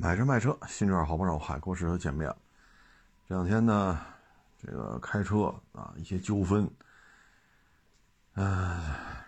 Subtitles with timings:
[0.00, 2.32] 买车卖车，新车好帮手，海阔试车见面。
[3.28, 3.98] 这两天呢，
[4.56, 6.70] 这个开车啊，一些纠纷，
[8.34, 9.24] 唉，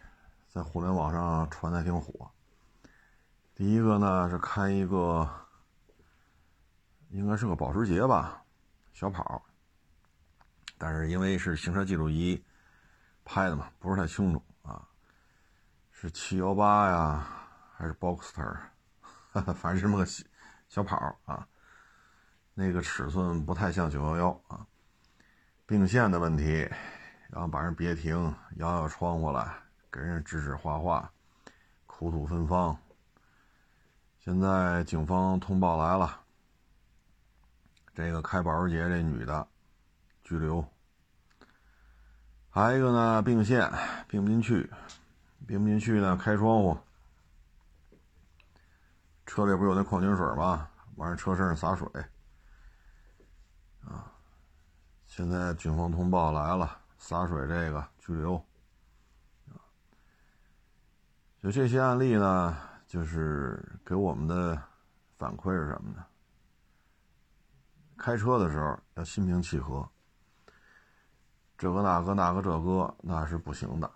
[0.48, 2.30] 在互联网上传的挺火。
[3.53, 5.29] 第一个呢是开一个，
[7.08, 8.40] 应该是个保时捷吧，
[8.92, 9.42] 小跑，
[10.78, 12.40] 但是因为是行车记录仪
[13.24, 14.87] 拍的嘛，不是太清楚啊，
[15.90, 17.27] 是七幺八呀，
[17.74, 18.56] 还是 Boxster，
[19.32, 20.06] 反正是这么个。
[20.70, 21.45] 小跑啊，
[22.55, 24.65] 那个尺寸不太像九幺幺啊，
[25.66, 26.61] 并线的问题，
[27.28, 29.52] 然后把人别停，摇摇窗户来，
[29.91, 31.11] 给人指指画画，
[31.87, 32.78] 口吐芬芳。
[34.20, 36.20] 现在警方通报来了，
[37.92, 39.45] 这个开保时捷这女的
[40.23, 40.64] 拘留，
[42.48, 43.69] 还有一个呢并线
[44.06, 44.70] 并不进去，
[45.48, 46.78] 并不进去呢开窗户。
[49.30, 50.69] 车里不有那矿泉水吗？
[50.97, 51.87] 往人车身上洒水，
[53.84, 54.11] 啊！
[55.06, 58.34] 现在警方通报来了，洒水这个拘留，
[59.51, 59.55] 啊！
[61.41, 62.56] 就这些案例呢，
[62.89, 64.61] 就是给我们的
[65.17, 66.05] 反馈是什么呢？
[67.97, 69.89] 开车的时候要心平气和，
[71.56, 73.89] 这个那个那个这个那是不行的，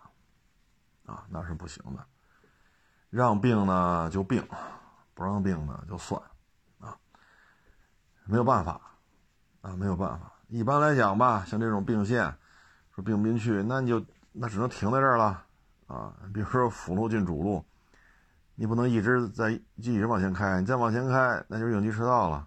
[1.07, 2.07] 啊，那是不行的，
[3.11, 4.41] 让病呢就病。
[5.15, 6.21] 不让病呢，就算，
[6.81, 6.97] 啊，
[8.25, 8.81] 没有办法，
[9.63, 10.33] 啊，没有办法。
[10.49, 12.37] 一般来讲吧，像这种并线，
[12.95, 15.45] 说并不进去，那你就那只能停在这儿了，
[15.87, 17.65] 啊，比如说辅路进主路，
[18.55, 22.47] 你不能一直在一直往前开，你再往前开，那就是应急车道了。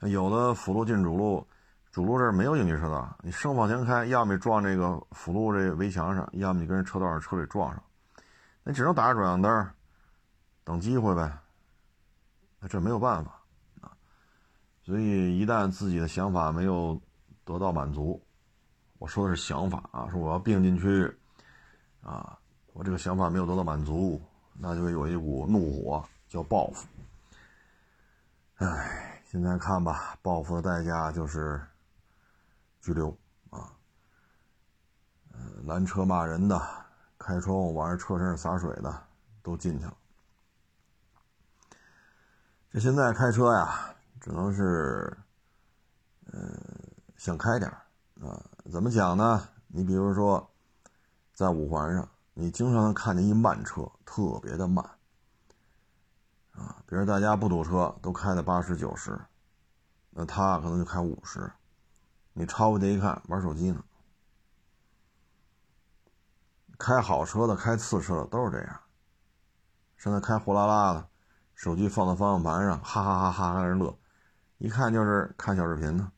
[0.00, 1.46] 有的辅路进主路，
[1.90, 7.82] 主路这儿没有应急车道，你生往前开，要么撞这个辅路这围墙上，要么你跟人车道上车里撞上，
[8.62, 9.70] 那只能打着转向灯。
[10.64, 11.38] 等机会呗，
[12.60, 13.42] 那这没有办法
[13.80, 13.90] 啊。
[14.82, 17.00] 所以一旦自己的想法没有
[17.44, 18.22] 得到满足，
[18.98, 21.16] 我说的是想法啊，说我要并进去
[22.00, 22.38] 啊，
[22.72, 24.20] 我这个想法没有得到满足，
[24.54, 26.86] 那就有一股怒火叫报复。
[28.56, 31.60] 哎，现在看吧，报复的代价就是
[32.80, 33.16] 拘留
[33.50, 33.72] 啊，
[35.64, 36.60] 拦车骂人的，
[37.18, 39.06] 开窗户往人车身上洒水的，
[39.42, 39.96] 都进去了。
[42.72, 45.14] 这现在开车呀，只能是，
[46.32, 46.58] 呃，
[47.18, 48.42] 想开点啊。
[48.70, 49.46] 怎么讲呢？
[49.66, 50.50] 你比如说，
[51.34, 54.82] 在五环上，你经常能看见一慢车，特别的慢，
[56.52, 59.20] 啊，比如大家不堵车，都开的八十九十，
[60.08, 61.52] 那他可能就开五十，
[62.32, 63.84] 你超过去一看，玩手机呢。
[66.78, 68.80] 开好车的、开次车的都是这样，
[69.98, 71.11] 现在开货拉拉的。
[71.62, 73.96] 手机放到方向盘上，哈哈哈哈哈，在那乐，
[74.58, 76.10] 一看就是看小视频呢。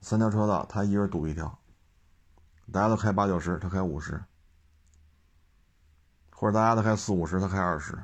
[0.00, 1.60] 三条车道，他一人堵一条，
[2.72, 4.20] 大家都开八九十，他开五十，
[6.32, 7.96] 或者大家都开四五十，他开二十。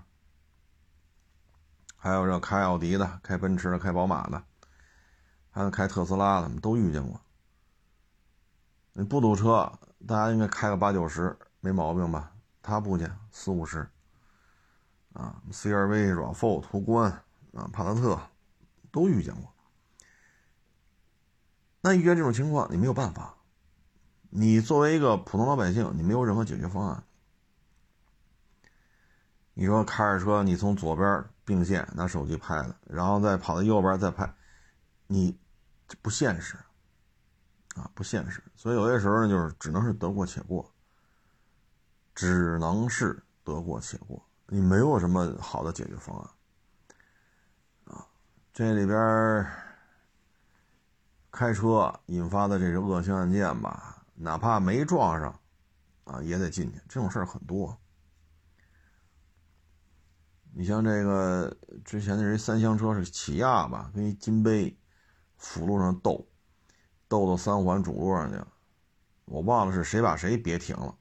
[1.97, 4.41] 还有这开奥迪的、开奔驰的、开宝马的，
[5.51, 7.21] 还有开特斯拉的，都遇见过。
[8.93, 9.73] 你不堵车，
[10.07, 12.33] 大家应该开个八九十，没毛病吧？
[12.63, 13.91] 他不去，四五十。
[15.19, 17.11] 啊，CRV、RAV4、途观
[17.53, 18.21] 啊，帕萨特，
[18.93, 19.53] 都遇见过。
[21.81, 23.35] 那遇见这种情况，你没有办法。
[24.31, 27.03] 你作为一个普通老百姓，你没有任何解决方案。
[29.55, 34.33] 你说开着车，你从左边并线拿手机拍的，然后再跑到右边再拍，
[35.09, 35.37] 你
[36.01, 36.57] 不现实
[37.75, 38.41] 啊，不现实。
[38.55, 40.73] 所以有些时候呢，就是只能是得过且过，
[42.15, 44.28] 只能是得过且过。
[44.51, 48.07] 你没有什么好的解决方案，啊，
[48.53, 49.47] 这里边
[51.31, 55.39] 开车引发的这个恶性案件吧，哪怕没撞上，
[56.05, 56.81] 啊，也得进去。
[56.89, 57.79] 这种事儿很多。
[60.55, 64.75] 你像这个之前那人三厢车是起亚吧，跟一金杯
[65.37, 66.27] 辅路上斗，
[67.07, 68.49] 斗到三环主路上去了，
[69.27, 70.97] 我忘了是谁把谁别停了。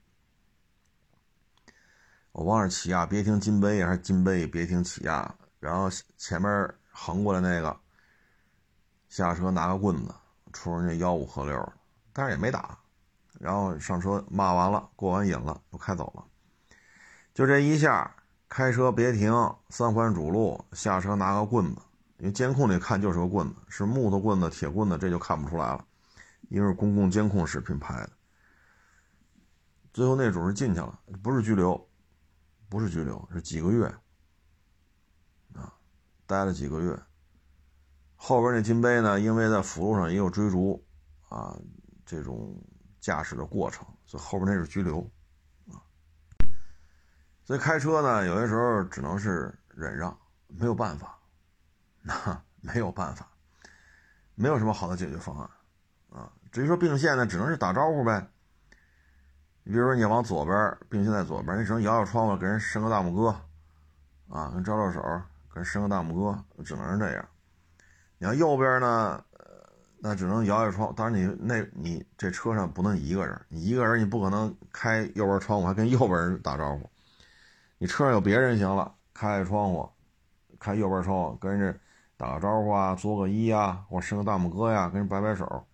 [2.38, 7.76] 我忘了起亚别停金杯还是金杯别停起亚，然后前面横过来那个
[9.10, 10.14] 下车拿个棍子
[10.54, 11.74] 戳人家吆五喝六
[12.14, 12.78] 但是也没打，
[13.40, 16.24] 然后上车骂完了过完瘾了就开走了，
[17.34, 18.16] 就这一下
[18.48, 19.34] 开车别停
[19.70, 21.82] 三环主路下车拿个棍子，
[22.20, 25.84] 因为监控里看就是个棍子，是木头棍子铁棍子这就看不出来了，
[26.50, 28.10] 因为是公共监控视频拍的。
[29.92, 31.84] 最后那主是进去了，不是拘留。
[32.70, 33.86] 不是拘留，是几个月，
[35.54, 35.74] 啊
[36.26, 37.00] 待了几个月。
[38.16, 40.84] 后边那金杯呢，因为在辅路上也有追逐，
[41.30, 41.58] 啊，
[42.06, 42.60] 这种
[43.00, 45.00] 驾驶的过程，所以后边那是拘留，
[45.70, 45.80] 啊，
[47.44, 51.18] 所以开车呢，有些时候只能是忍让，没有办法，
[52.02, 53.32] 那 没有办法，
[54.36, 55.50] 没有什么好的解决方案，
[56.10, 58.30] 啊，至于说并线呢，只能是打招呼呗。
[59.68, 63.36] 你比如说你往左边并线在左边，你只能摇摇窗户，给人伸个大拇哥，
[64.30, 65.04] 啊，跟招招手，
[65.54, 67.28] 跟伸个大拇哥，只能是这样。
[68.18, 69.22] 你要右边呢，
[70.00, 70.96] 那只能摇摇窗。
[70.96, 76.90] 当然，你那你这车上不能一个人，你一个人你不可能开右边窗户还跟右边人打招呼。
[77.78, 79.90] 你车上有别人行了，开开窗户，
[80.62, 81.80] 开右边窗户跟人家
[82.16, 85.68] 打个招呼啊，作个揖啊，或伸个大拇哥呀，跟人摆摆手，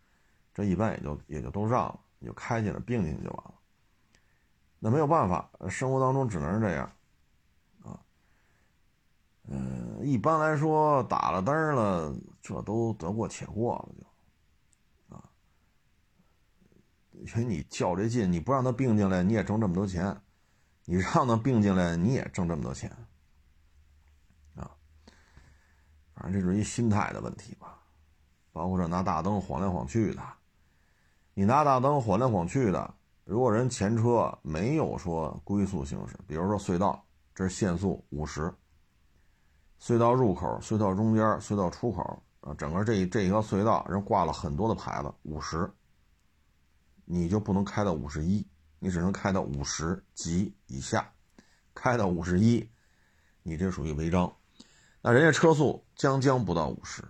[0.51, 3.53] 这一般也就也就都让了，你就开进来并进去就完了。
[4.85, 6.83] 那没有办法，生活当中只能是这样。
[7.83, 7.97] 啊
[9.47, 15.23] 嗯，一般来说打了灯了，这都得过且过了就，啊，
[17.13, 20.13] 因为你较这劲，你不让他并进来，你也挣这么多钱；
[20.83, 22.89] 你让他并进来，你也挣这么多钱，
[24.55, 24.69] 啊，
[26.13, 27.79] 反正这是一心态的问题吧。
[28.51, 30.21] 包括这拿大灯晃来晃去的，
[31.33, 32.93] 你拿大灯晃来晃去的，
[33.25, 38.53] 如果人前车没有说龟速行驶，比如说隧道，这是限速五十。
[39.79, 45.69] 隧道入口、隧道中间、隧道出口啊，整个这这一条隧道人挂了很多的牌子，五十，
[47.05, 48.45] 你就不能开到五十一，
[48.79, 51.09] 你只能开到五十及以下，
[51.73, 52.69] 开到五十一，
[53.41, 54.33] 你这属于违章。
[55.01, 57.01] 那人家车速将将不到五十，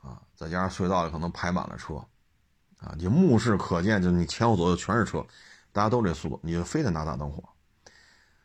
[0.00, 2.02] 啊，再加上隧道里可能排满了车，
[2.80, 5.24] 啊，你目视可见，就是你前后左右全是车，
[5.70, 7.42] 大家都这速度，你就非得拿大灯晃，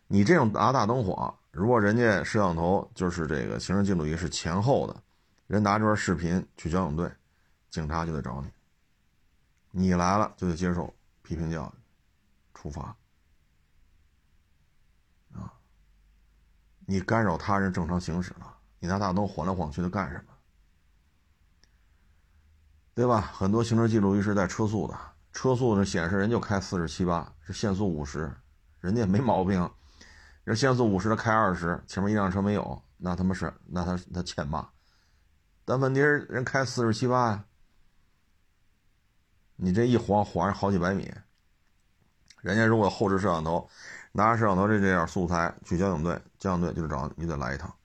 [0.08, 1.34] 你这种拿大灯晃。
[1.52, 5.04] 如果人家摄像头就是这个行车记录仪是前后的，
[5.48, 7.10] 人拿这段视频去交警队，
[7.70, 8.52] 警察就得找你，
[9.72, 11.80] 你来了就得接受批评教育，
[12.54, 12.94] 处罚。
[15.34, 15.54] 啊，
[16.86, 20.35] 你干扰他人正常行驶了，你拿大灯晃来晃去的干什么？
[22.96, 23.20] 对吧？
[23.20, 24.98] 很多行车记录仪是带车速的，
[25.34, 28.34] 车速呢显示人就开四十七八，是限速五十，
[28.80, 29.70] 人家也没毛病。
[30.46, 34.66] 这限速五十的开二十，前面一辆车没有，那他妈是那他他欠骂。
[35.66, 37.44] 但问题是人开四十七八呀，
[39.58, 41.14] 你这一晃晃上好几百米，
[42.40, 43.68] 人家如果后置摄像头，
[44.14, 47.76] 拿着摄像头这这样素材去交警队，交警队就得找你得来一趟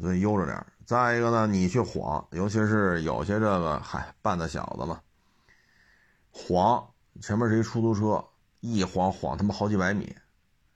[0.00, 0.66] 所以悠着点。
[0.84, 5.00] 再一个呢，你去晃，尤其是有些这个嗨半大小子嘛，
[6.30, 6.88] 晃
[7.20, 8.24] 前面是一出租车。
[8.60, 10.16] 一晃晃他妈好几百米，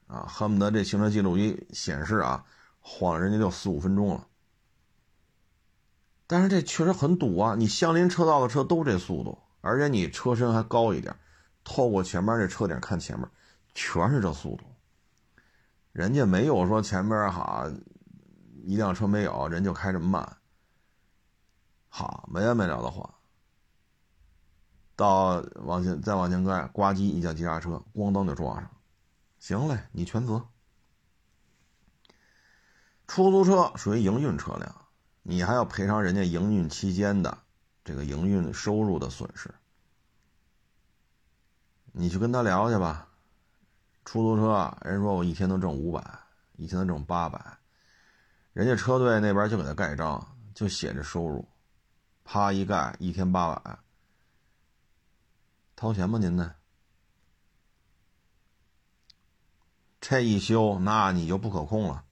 [0.07, 2.45] 啊，恨不得这行车记录仪显示啊，
[2.79, 4.27] 晃人家就四五分钟了。
[6.29, 7.57] 但是这确实很堵啊！
[7.57, 11.17] 你相邻车道的车都这速度，而且你车身还高一点，
[11.65, 13.29] 透过前面这车顶看前面，
[13.75, 14.65] 全是这速度。
[15.91, 17.69] 人家没有说前面哈
[18.65, 20.37] 一辆车没有，人就开这么慢。
[21.89, 23.15] 好没完没了的话。
[24.97, 28.71] 到往前再往前开，呱唧一脚急刹车，咣当就撞上，
[29.39, 30.47] 行嘞，你全责。
[33.07, 34.75] 出租车属于营运车辆，
[35.23, 37.39] 你还要赔偿人家营运期间的
[37.83, 39.55] 这个营运收入的损失。
[41.93, 43.09] 你去跟他聊去吧，
[44.05, 46.21] 出租车啊人说我一天能挣五百，
[46.57, 47.59] 一天能挣八百，
[48.53, 51.49] 人家车队那边就给他盖章，就写着收入，
[52.25, 53.79] 啪一盖，一天八百。
[55.77, 56.19] 掏钱吗？
[56.19, 56.55] 您呢？
[60.01, 62.05] 这一修，那你就不可控了。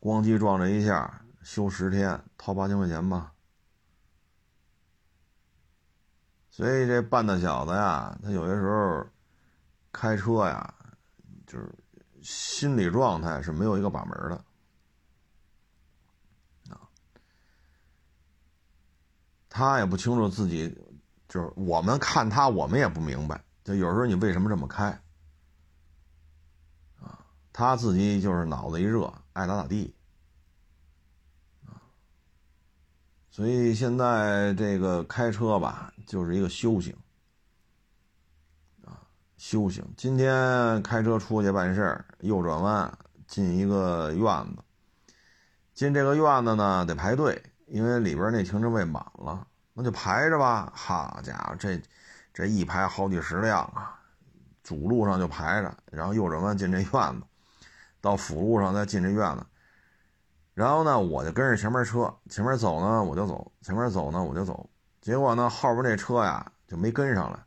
[0.00, 3.32] 咣叽撞这一下，修十天，掏八千块钱吧。
[6.50, 9.06] 所以这半大小子呀，他有些时候
[9.92, 10.74] 开车呀，
[11.46, 11.72] 就是
[12.22, 14.44] 心理状态是没有一个把门的
[16.74, 16.80] 啊。
[19.48, 20.76] 他也不清楚自己。
[21.28, 23.40] 就是我们看他，我们也不明白。
[23.62, 24.86] 就有时候你为什么这么开？
[27.00, 29.94] 啊，他自己就是脑子一热，爱咋咋地。
[31.64, 31.78] 啊，
[33.30, 36.96] 所以现在这个开车吧，就是一个修行。
[39.40, 39.82] 修行。
[39.96, 42.92] 今天开车出去办事儿，右转弯
[43.26, 44.62] 进一个院子，
[45.72, 49.46] 进这个院子呢得排队，因为里边那停车位满了。
[49.72, 51.80] 那就排着吧，好家伙，这
[52.34, 53.98] 这一排好几十辆啊，
[54.62, 57.22] 主路上就排着，然后右转弯进这院子，
[57.98, 59.46] 到辅路上再进这院子。
[60.52, 64.68] 然后呢，我就跟着前面车，前面走呢我就走，前面走呢我就走。
[65.00, 67.38] 结果呢，后边那车呀就没跟上来。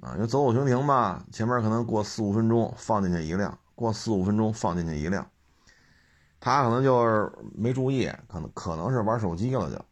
[0.00, 5.26] 啊，因为走走停停吧，前面可能过四五分钟放进去一辆，过四五分钟放进去一辆。
[6.40, 9.84] 他可能就是没注意，可能可能是玩手机了就。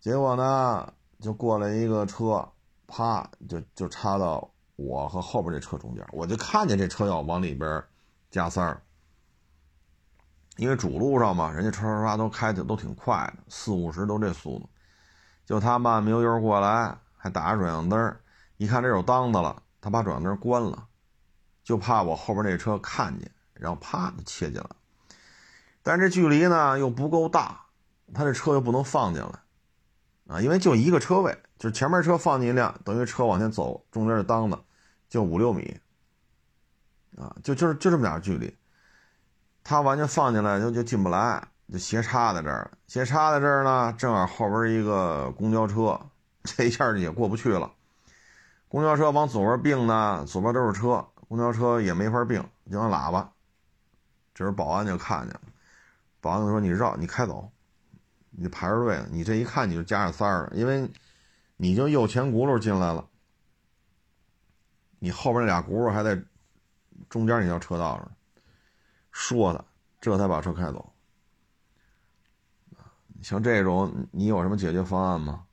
[0.00, 2.46] 结果呢，就过来一个车，
[2.88, 7.80] 啪就就插到我和后边这车中间，我就看见这车要往里边
[8.28, 8.82] 加塞儿。
[10.56, 14.68] 因为主路上嘛，人家唰唰唰都开的都挺快的，四五十都这速度。
[15.46, 18.16] 就他慢悠悠过来，还打着转向灯，
[18.62, 20.86] 一看这有当子了，他把转向灯关了，
[21.64, 24.66] 就怕我后边那车看见，然后啪就切进来。
[25.82, 27.66] 但是这距离呢又不够大，
[28.14, 34.56] 他这车又不能放进来，啊，因为就一个车位，就是前面车放进一辆，等于车往前走，中间的当子
[35.08, 35.80] 就五六米，
[37.16, 38.56] 啊，就就是就这么点距离。
[39.64, 42.70] 他完全放进来就就进不来，就斜插在这儿。
[42.86, 46.00] 斜插在这儿呢，正好后边一个公交车，
[46.44, 47.68] 这一下也过不去了。
[48.72, 53.30] 公交车往左边并呢，左边都是车，公交车也没法并，就按喇叭。
[54.32, 55.42] 这时候保安就看见了，
[56.22, 57.52] 保安就说：“你绕，你开走，
[58.30, 59.08] 你排着队呢。
[59.12, 60.90] 你这一看你就加上塞儿了，因为
[61.58, 63.06] 你就右前轱辘进来了，
[65.00, 66.18] 你后边那俩轱辘还在
[67.10, 68.10] 中间那条车道上。”
[69.12, 69.62] 说的，
[70.00, 70.90] 这才把车开走。
[73.20, 75.44] 像这种，你有什么解决方案吗？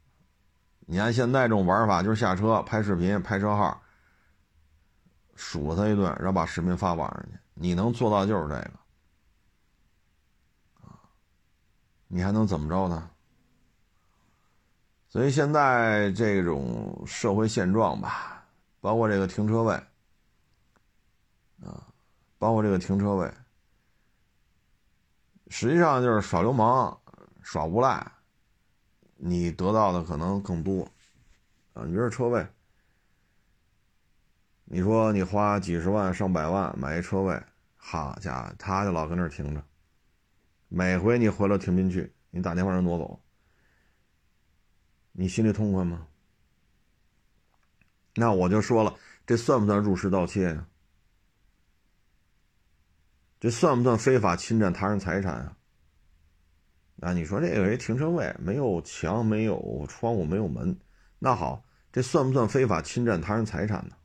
[0.91, 3.79] 你按现在这种玩法，就是下车拍视频、拍车号，
[5.35, 7.37] 数了他一顿，然后把视频发网上去。
[7.53, 8.71] 你能做到就是这个，
[12.07, 13.07] 你还能怎么着呢？
[15.09, 18.43] 所以现在这种社会现状吧，
[18.81, 19.75] 包括这个停车位，
[21.63, 21.85] 啊，
[22.39, 23.31] 包括这个停车位。
[25.49, 26.99] 实际上就是耍流氓、
[27.43, 28.11] 耍无赖，
[29.21, 30.83] 你得到的可能更多，
[31.73, 32.47] 啊，你比如车位，
[34.63, 37.43] 你说你花几十万、上百万买一车位，
[37.75, 39.61] 好家伙，他就老跟那儿停着，
[40.69, 43.19] 每回你回来停不进去，你打电话人挪走，
[45.11, 46.07] 你心里痛快吗？
[48.15, 48.95] 那我就说了，
[49.27, 50.65] 这算不算入室盗窃呀？
[53.41, 55.57] 这算不算非法侵占他人财产啊？
[57.01, 60.77] 那你说这个停车位没有墙、没有窗户、没有门，
[61.17, 61.63] 那好，
[61.93, 63.95] 这算不算非法侵占他人财产呢？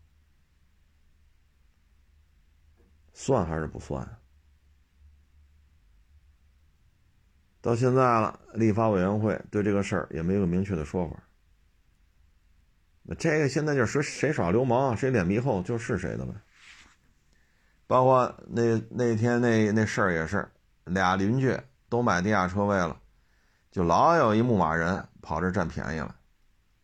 [3.13, 4.19] 算还是不算？
[7.61, 11.17] 到现在了，立法委员会对这个事儿也没有明确的说法。
[13.03, 16.33] 那这个现在就是谁耍流氓，谁脸皮厚就是谁的呗。
[17.87, 20.49] 包括那那天那那事儿也是，
[20.85, 21.59] 俩邻居
[21.95, 22.97] 都买地下车位了，
[23.71, 26.13] 就老有一牧马人跑这占便宜了，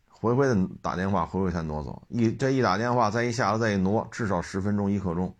[0.07, 2.01] 回回的打电话，回回才挪走。
[2.07, 5.35] 一这一打电话，再一下子再一挪，至少十分钟一刻钟。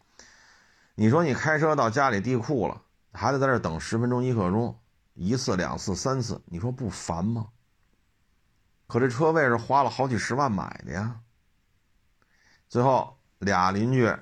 [0.93, 2.81] 你说你开车到家里地库了，
[3.13, 4.77] 还得在这等十分钟一刻钟，
[5.13, 7.47] 一次两次三次，你说不烦吗？
[8.87, 11.17] 可这车位是花了好几十万买的呀。
[12.67, 14.13] 最后俩邻居。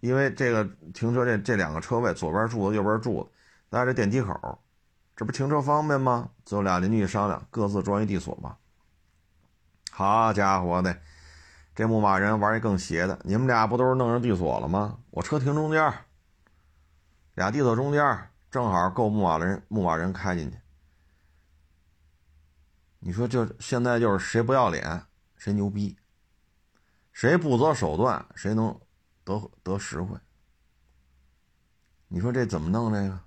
[0.00, 3.30] 因为这个停车这这两个车位，左边柱子右边柱子，
[3.70, 4.58] 带着电梯口，
[5.16, 6.30] 这不停车方便吗？
[6.44, 8.58] 最后俩邻居一商量，各自装一地锁吧。
[9.90, 11.00] 好家伙的，
[11.74, 14.98] 这牧马人玩一更邪的，你们俩不都是弄上地锁了吗？
[15.10, 15.92] 我车停中间，
[17.34, 20.58] 俩地锁中间正好够牧马人牧马人开进去。
[22.98, 25.02] 你说就现在就是谁不要脸
[25.36, 25.96] 谁牛逼，
[27.12, 28.78] 谁不择手段谁能。
[29.24, 30.16] 得得实惠，
[32.06, 32.92] 你说这怎么弄？
[32.92, 33.18] 这个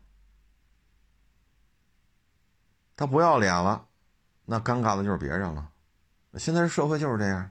[3.00, 3.88] 他不要脸了，
[4.44, 5.72] 那尴尬的就是别人了。
[6.34, 7.50] 现在社会就是这样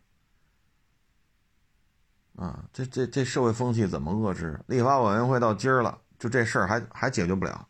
[2.37, 4.61] 啊，这这这社会风气怎么遏制？
[4.67, 7.67] 立法委员会到今儿了，就这事儿还还解决不了，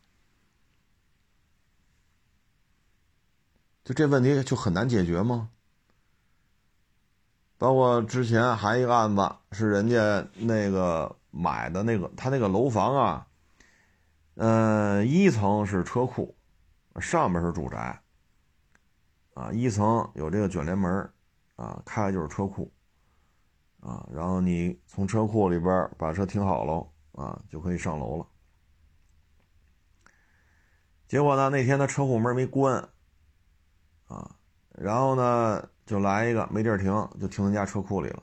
[3.85, 5.51] 就这问题就很难解决吗？
[7.59, 13.29] 包括之前还一个案子是人家那个买的那个他那个楼房啊，
[14.35, 16.37] 嗯，一层是车库，
[17.01, 18.03] 上面是住宅，
[19.35, 20.91] 啊，一层有这个卷帘门，
[21.57, 22.73] 啊，开的就是车库，
[23.81, 28.27] 啊，然后你从车库里边把车停好了，啊，就可以上楼了。
[31.07, 32.89] 结果呢，那天他车库门没关，
[34.07, 34.37] 啊，
[34.73, 35.69] 然后呢。
[35.89, 38.23] 就来一个没地儿停，就停他家车库里了。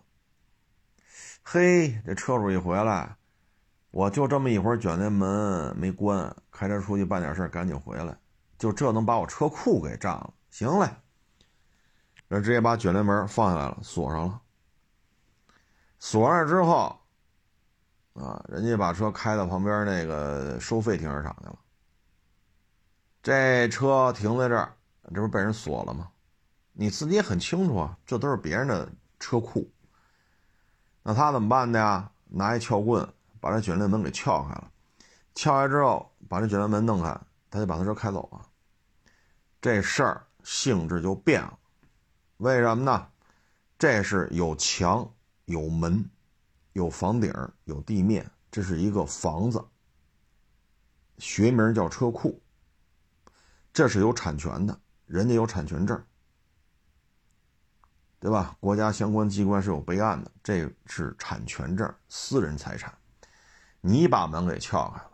[1.41, 3.17] 嘿，这车主一回来，
[3.89, 8.15] 我就这么一会儿卷帘门没关，开车出去办点事赶紧回来，
[8.65, 10.33] 就这能把我车库给占了？
[10.49, 10.89] 行嘞，
[12.27, 14.41] 那直接把卷帘门放下来了，锁上了。
[15.99, 16.99] 锁上之后，
[18.15, 21.59] 啊，人家把车开到旁边那个收费停车场去了。
[23.21, 24.73] 这车停在这儿，
[25.13, 26.09] 这不被人锁了吗？
[26.73, 29.69] 你自己也很清楚啊，这都是别人的车库。
[31.03, 32.11] 那他怎么办的呀？
[32.29, 33.07] 拿一撬棍
[33.39, 34.71] 把这卷帘门给撬开了，
[35.35, 37.15] 撬开之后把这卷帘门弄开，
[37.51, 38.41] 他就把他车开走了。
[39.65, 41.57] 这事儿性质就变了，
[42.37, 43.07] 为什么呢？
[43.79, 45.11] 这是有墙、
[45.45, 46.07] 有门、
[46.73, 49.59] 有房顶、有地面，这是一个房子，
[51.17, 52.39] 学名叫车库。
[53.73, 55.99] 这是有产权的，人家有产权证，
[58.19, 58.55] 对吧？
[58.59, 62.95] 国家相关机关是有备案的，这是产权证，私人财产。
[63.81, 65.11] 你把门给撬开了，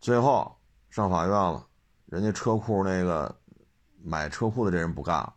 [0.00, 1.68] 最后上法院了，
[2.06, 3.41] 人家车库那个
[4.04, 5.34] 买车库的这人不干了，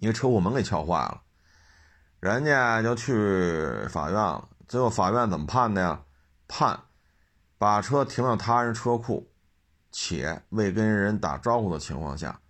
[0.00, 1.22] 因为车库门给撬坏了，
[2.20, 4.48] 人家就去法院了。
[4.68, 6.02] 最后法院怎么判的呀？
[6.48, 6.78] 判
[7.58, 9.28] 把车停到他人车库。
[9.94, 12.40] 且未跟人打招呼的情况下，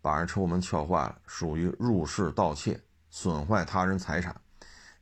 [0.00, 4.40] 把人车库门撬坏了，属于入室盗窃，损坏他人财产。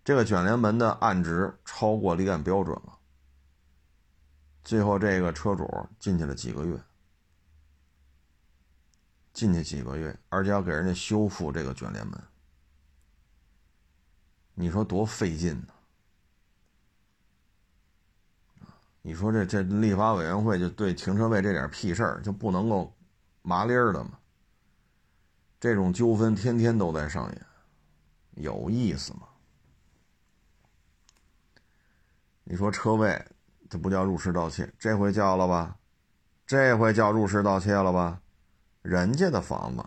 [0.02, 2.98] 这个卷帘门的案值超过立案标准了。
[4.64, 6.80] 最后这个车主进去了几个月，
[9.32, 12.22] 进去几个月，而且要给人家修复这个卷帘门，
[14.54, 15.68] 你说多费劲呢？
[19.04, 22.94] 你说这这立法委员会就对停车位这点屁事儿就不能够
[23.42, 24.18] 麻利儿的吗？
[25.58, 27.46] 这种纠纷天天都在上演，
[28.36, 29.22] 有意思吗？
[32.44, 33.26] 你说车位
[33.68, 35.76] 这不叫入室盗窃，这回叫了吧？
[36.46, 38.21] 这回叫入室盗窃了吧？
[38.82, 39.84] 人家的房子，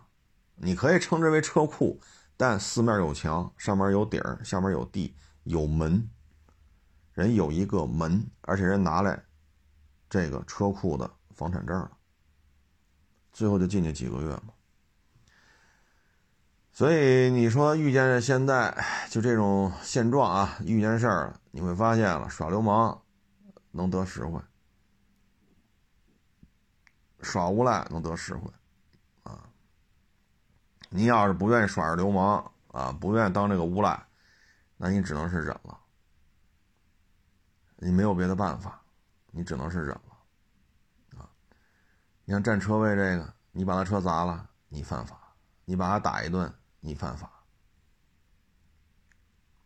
[0.55, 1.99] 你可以称之为车库，
[2.35, 6.09] 但四面有墙，上面有顶儿，下面有地，有门。
[7.13, 9.23] 人有一个门，而且人拿来
[10.09, 11.91] 这个车库的房产证了，
[13.31, 14.53] 最后就进去几个月嘛。
[16.73, 23.01] 所以你说遇见现在就这种现状啊，遇见事儿了，你会发现了耍流氓
[23.71, 24.41] 能得实惠，
[27.21, 28.51] 耍无赖能得实惠。
[30.95, 34.01] 你要是不愿意耍着流氓啊，不愿意当这个无赖，
[34.77, 35.77] 那你只能是忍了。
[37.75, 38.81] 你没有别的办法，
[39.31, 41.29] 你只能是忍了，啊！
[42.23, 45.17] 你像占车位这个，你把他车砸了，你犯法；
[45.65, 47.29] 你把他打一顿，你犯法。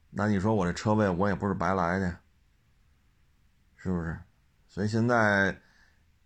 [0.09, 2.17] 那你说我这车位我也不是白来的，
[3.75, 4.19] 是不是？
[4.67, 5.61] 所以现在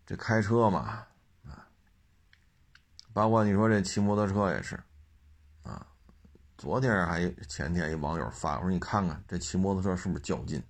[0.05, 1.05] 这开车嘛，
[1.45, 1.67] 啊，
[3.11, 4.81] 包括你说这骑摩托车也是，
[6.57, 10.61] 昨天还前天一网友发，我说你看看这骑摩托车是不是较劲？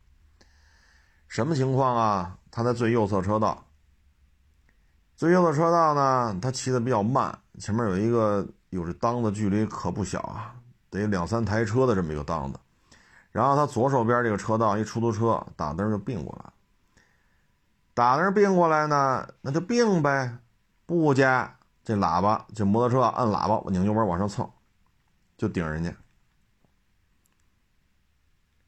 [1.28, 2.38] 什么情况啊？
[2.50, 3.66] 他在最右侧车道，
[5.16, 10.56] 最右侧车道呢，他骑的比较慢，前面有一个有这档子，距离可不小啊，
[10.90, 12.60] 得两三台车的这么一个档子。
[13.32, 16.52] 然后他左手边这个车道，一出租车打灯就并过来，
[17.96, 20.38] 打灯并过来呢，那就并呗，
[20.86, 24.48] 不加这喇叭，这摩托车按喇叭，拧油门往上蹭，
[25.44, 25.94] 就顶人家，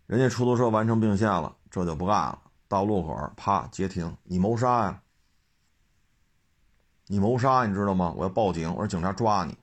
[0.07, 2.41] 人家出租车完成并线了，这就不干了。
[2.67, 4.17] 到路口，啪截停！
[4.23, 5.01] 你谋杀呀！
[7.07, 8.13] 你谋杀，你知道吗？
[8.17, 9.57] 我要报警，我说警察抓你。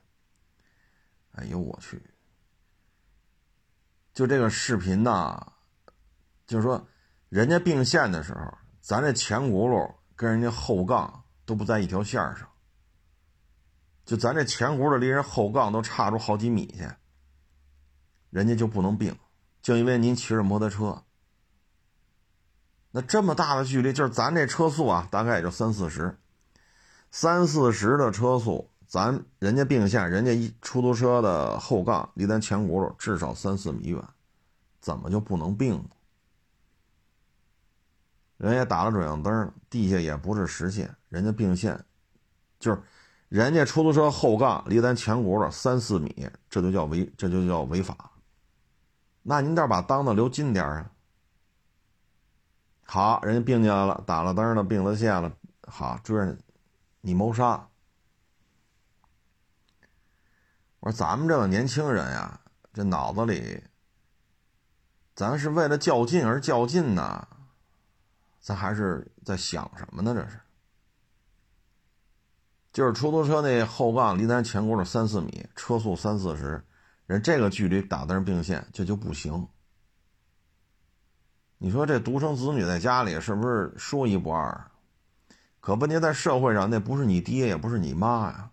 [1.33, 2.01] 哎呦我去！
[4.11, 5.53] 就这个视频呐，
[6.47, 6.83] 就是说，
[7.29, 12.49] 人家并线的时候，咱这前轱辘跟人家后杠都不在一条线上，
[14.03, 16.89] 就咱这前轱辘离人后杠都差出好几米去，
[18.33, 19.15] 人家就不能并，
[19.61, 21.03] 就因为您骑着摩托车。
[22.89, 26.17] 那这么大的距离，就是咱这车速啊，大概也就三四十，
[27.11, 34.03] 三四十的车速，咱人家并线，人家一出租车的后杠离咱前轱辘至少三四米远，
[34.81, 35.85] 怎么就不能并？
[38.37, 41.85] 人家打了转向灯，地下也不是实线，人家并线，
[42.59, 42.81] 就是
[43.29, 48.09] 人家出租车后杠离咱前轱辘三四米，这就叫违，这就叫违法。
[49.23, 50.91] 那您倒把档子留近点啊。
[52.85, 55.31] 好，人家并进来了，打了灯了，并了线了。
[55.65, 56.37] 好，追着
[57.01, 57.67] 你谋杀。
[60.81, 62.41] 我说咱们这个年轻人呀，
[62.73, 63.63] 这脑子里，
[65.15, 67.25] 咱是为了较劲而较劲呢，
[68.41, 70.13] 咱还是在想什么呢？
[70.13, 70.39] 这是，
[72.73, 76.61] 就是出租车那后杠离咱前轱辘三四米，车速三四十，
[77.19, 79.47] 这个距离打的是并线，这就不行。
[81.57, 84.71] 你说这独生子女在家里是不是说一不二？
[85.59, 88.51] 可问题在社会上，那不是你爹，也不是你妈呀。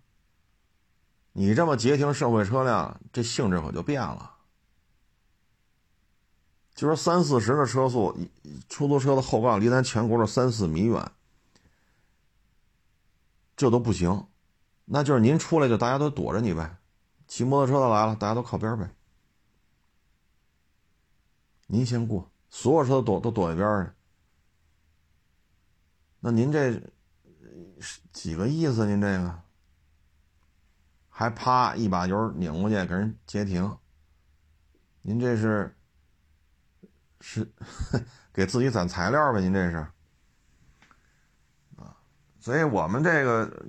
[1.33, 4.35] 你这么截停社会车辆，这性质可就变了。
[6.75, 8.16] 就是三四十的车速，
[8.68, 11.11] 出租车的后杠离咱前轱辘三四米远，
[13.57, 14.27] 这都不行。
[14.85, 16.77] 那就是您出来就大家都躲着你呗，
[17.31, 18.90] 骑摩托车的来了，大家都靠边呗。
[21.69, 22.29] 您先过。
[22.49, 23.93] 所有车躲都躲一边去，
[26.19, 26.73] 那您这
[27.79, 28.85] 是几个意思？
[28.85, 29.43] 您这个
[31.09, 33.79] 还啪一把油拧过去给人截停，
[35.03, 35.73] 您这是
[37.21, 37.49] 是
[38.33, 39.40] 给自己攒材料呗？
[39.40, 39.77] 您这是
[41.77, 41.97] 啊？
[42.40, 43.64] 所以我们这个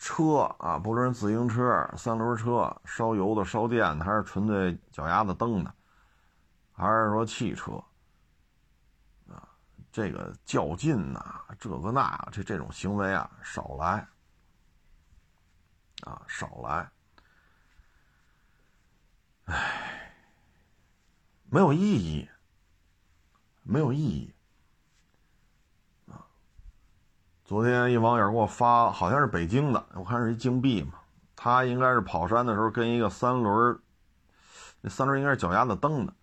[0.00, 5.72] 车啊，不论是自行车、三轮车、烧油的、烧电的，还是纯粹脚丫子蹬的，
[6.72, 7.72] 还是说汽车
[9.28, 9.46] 啊。
[9.92, 14.08] 这个较劲呐，这个那，这这种行为啊，少来
[16.02, 16.90] 啊，少来。
[19.44, 20.14] 唉，
[21.50, 22.28] 没有意义，
[23.62, 24.32] 没有意义
[26.06, 26.24] 啊。
[27.50, 30.92] 昨天一网友给我发，好像是北京的，我看是一京 B 嘛，
[31.34, 33.76] 他应该是跑山的时候跟一个三轮，
[34.80, 36.14] 那三轮应该是脚丫子蹬的，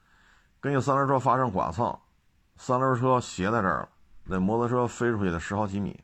[0.62, 1.94] 跟一个三轮车发生剐蹭。
[2.56, 3.90] 三轮车斜在这儿了，
[4.24, 6.02] 那摩托车飞出去得十好几米。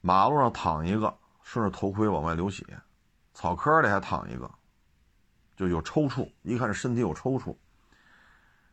[0.00, 2.64] 马路上躺一个，顺着头盔往外流血；
[3.34, 4.50] 草坑里还躺一个，
[5.54, 7.54] 就有抽搐，一看这身体有抽搐。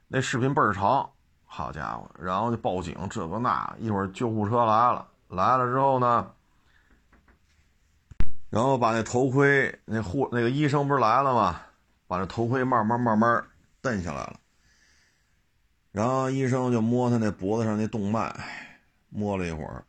[0.07, 1.09] 那视频倍儿长，
[1.43, 2.09] 好家伙！
[2.17, 6.33] 然后就报警，这个那，一会儿救护车来了，来了之后呢，
[8.49, 11.61] 然后把那头盔，那护那个医生不是来了吗？
[12.07, 13.45] 把这头盔慢慢慢慢
[13.81, 14.39] 蹬下来了。
[15.91, 18.33] 然后医生就摸他那脖子上那动脉，
[19.09, 19.83] 摸了一会儿，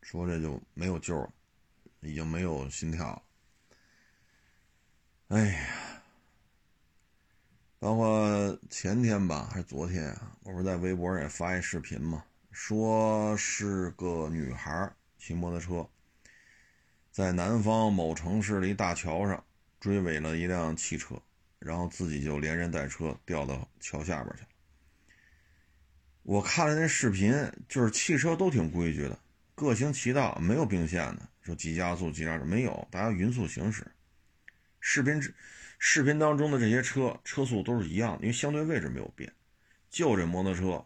[0.00, 1.28] 说这就没有救了，
[2.00, 3.22] 已经没有心跳了。
[5.28, 5.66] 哎呀，
[7.78, 12.24] 包括前天吧，还是昨天啊，我不是在微博上也发一视频嘛，
[12.60, 15.88] 说是个女孩骑摩托车，
[17.12, 19.42] 在南方某城市的一大桥上
[19.78, 21.14] 追尾了一辆汽车，
[21.60, 24.48] 然后自己就连人带车掉到桥下边去了。
[26.24, 27.32] 我看了那视频，
[27.68, 29.16] 就是汽车都挺规矩的，
[29.54, 33.86] 各行其道，没有并线的，说急加速、急刹车没有，大家匀速行驶。
[34.80, 35.22] 视频
[35.78, 39.32] 视频当中的这些车车速都是一样的，因为相对位置没有变，
[39.88, 40.84] 就这摩托车，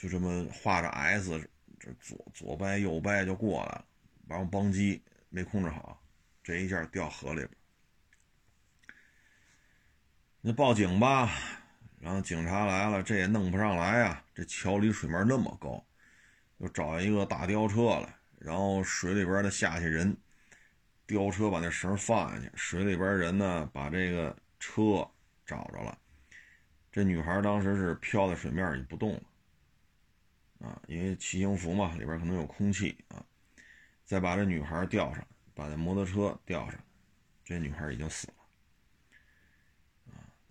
[0.00, 3.84] 就这么画着 S，这左左掰右掰就过来了，
[4.28, 6.00] 然后邦机没控制好，
[6.44, 7.50] 这一下掉河里边。
[10.40, 11.30] 那报警吧。
[12.00, 14.24] 然后警察来了，这也弄不上来啊！
[14.32, 15.84] 这桥离水面那么高，
[16.58, 20.16] 又找一个大吊车来，然后水里边的下去人，
[21.08, 24.30] 吊车把那绳放下去，水里边人呢把这个
[24.60, 25.04] 车
[25.44, 25.98] 找着了。
[26.92, 29.22] 这女孩当时是漂在水面里不动了，
[30.58, 33.24] 啊，因为骑行服嘛，里边可能有空气啊。
[34.04, 36.80] 再把这女孩吊上，把那摩托车吊上，
[37.44, 38.34] 这女孩已经死了。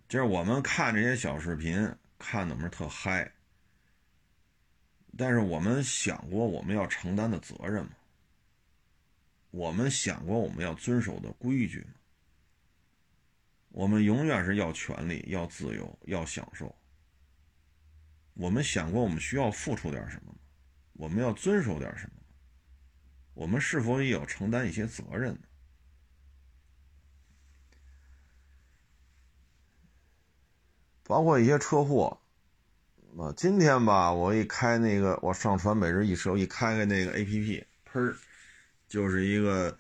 [0.08, 3.32] 就是我们看这些小视频，看的我们特嗨。
[5.18, 7.92] 但是我们想过我们要承担的责任吗？
[9.52, 11.94] 我们想过我们要遵守的规矩吗？
[13.70, 16.74] 我们永远是要权利、要自由、要享受。
[18.38, 20.34] 我们想过我们需要付出点什么？
[20.94, 22.22] 我们要遵守点什么？
[23.34, 25.42] 我们是否也要承担一些责任呢？
[31.04, 32.20] 包括一些车祸，
[33.18, 38.14] 啊，今天吧，我一开那个，我上传每日一车，一开开那个 A P P，喷
[38.88, 39.78] 就是一个，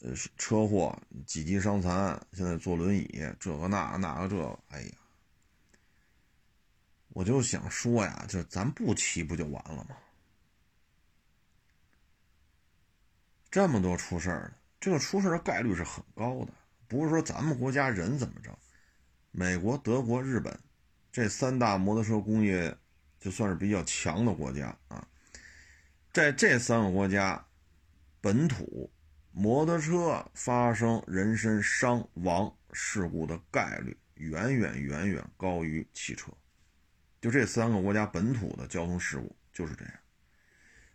[0.00, 4.90] 呃，车祸，几级伤残，现在坐轮椅，这个那那个这，哎呀，
[7.16, 9.96] 我就想说呀，就咱不骑不就完了吗？
[13.50, 16.52] 这么多出事儿的，这个出事的概率是很高的，
[16.86, 18.50] 不是说咱们国家人怎么着。
[19.30, 20.60] 美国、德国、日本
[21.10, 22.76] 这三大摩托车工业，
[23.18, 25.08] 就算是比较强的国家啊。
[26.12, 27.42] 在这三个国家，
[28.20, 28.92] 本土
[29.32, 36.30] 摩托车发生人身伤亡事故的概率远远远远高于汽车。
[37.20, 39.94] 就这三个国家本土的交通事故就是这样。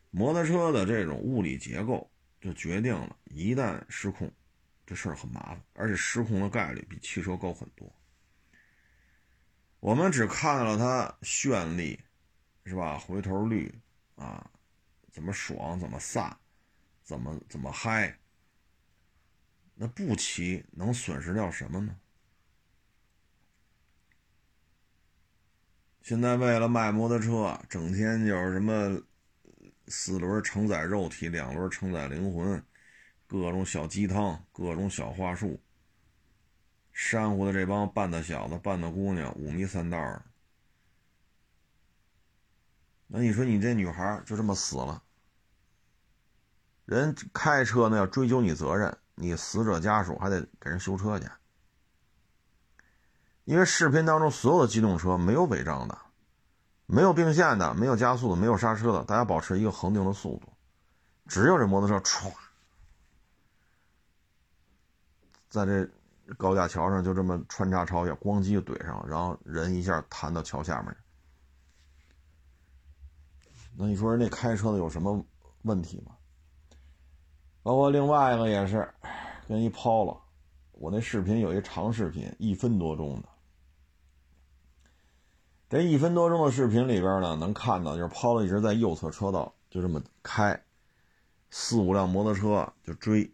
[0.10, 4.32] 摩托车的这种物理结构就决定了，一旦失控，
[4.86, 7.90] 这事儿很麻烦，而且失控的概率比汽车高很多。
[9.80, 12.00] 我们只看到了它绚丽，
[12.66, 13.00] 是吧？
[13.00, 13.74] 回头率
[14.16, 14.52] 啊，
[15.12, 16.34] 怎么爽，怎么飒，
[17.04, 18.18] 怎么怎么嗨。
[19.74, 21.98] 那不骑能损失掉什么呢？
[26.02, 29.02] 现在为了卖摩托车，整天就是什么。
[29.88, 32.64] 四轮承载肉体，两轮承载灵魂，
[33.28, 35.60] 各种小鸡汤，各种小话术。
[36.94, 40.24] 山湖的这帮半大小子、半大姑娘，五迷三道的。
[43.08, 45.04] 那你说你这女孩就这么死了？
[46.86, 51.28] 人开车呢要追究你责任，你死者家属还得给人修车去。
[53.44, 55.98] 因为视频当中所有的机动车没有违章的。
[56.86, 60.52] 没有并线的，没有加速的，没有刹车的，大家保持一个恒定的速度。
[61.26, 62.30] 只有这摩托车唰，
[65.48, 65.90] 在这
[66.38, 70.94] 高架桥上就这么穿插超越，咣叽就怼上，然后人一下弹到桥下面。
[73.78, 75.26] 那你说人那开车的有什么
[75.62, 76.12] 问题吗？
[77.64, 78.94] 包括另外一个也是，
[79.48, 80.21] 跟一抛了。
[80.82, 83.30] 我那视频有一长视频，一分多钟的。
[85.70, 90.60] 这一分多钟的视频里边呢，能看到就是抛了一直在右侧车道，就这么开，
[91.52, 93.32] 四五辆摩托车就追，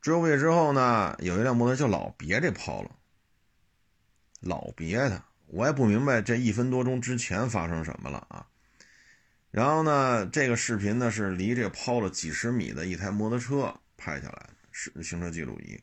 [0.00, 2.90] 追过去之后呢，有一辆摩托车就老别这抛了，
[4.40, 8.46] 老别他，我也不明白这一分多钟之前发生什么了啊。
[9.50, 15.78] 然后呢，这个视频呢是离这抛了几十米的一台摩托车拍下来的，是行车记录仪。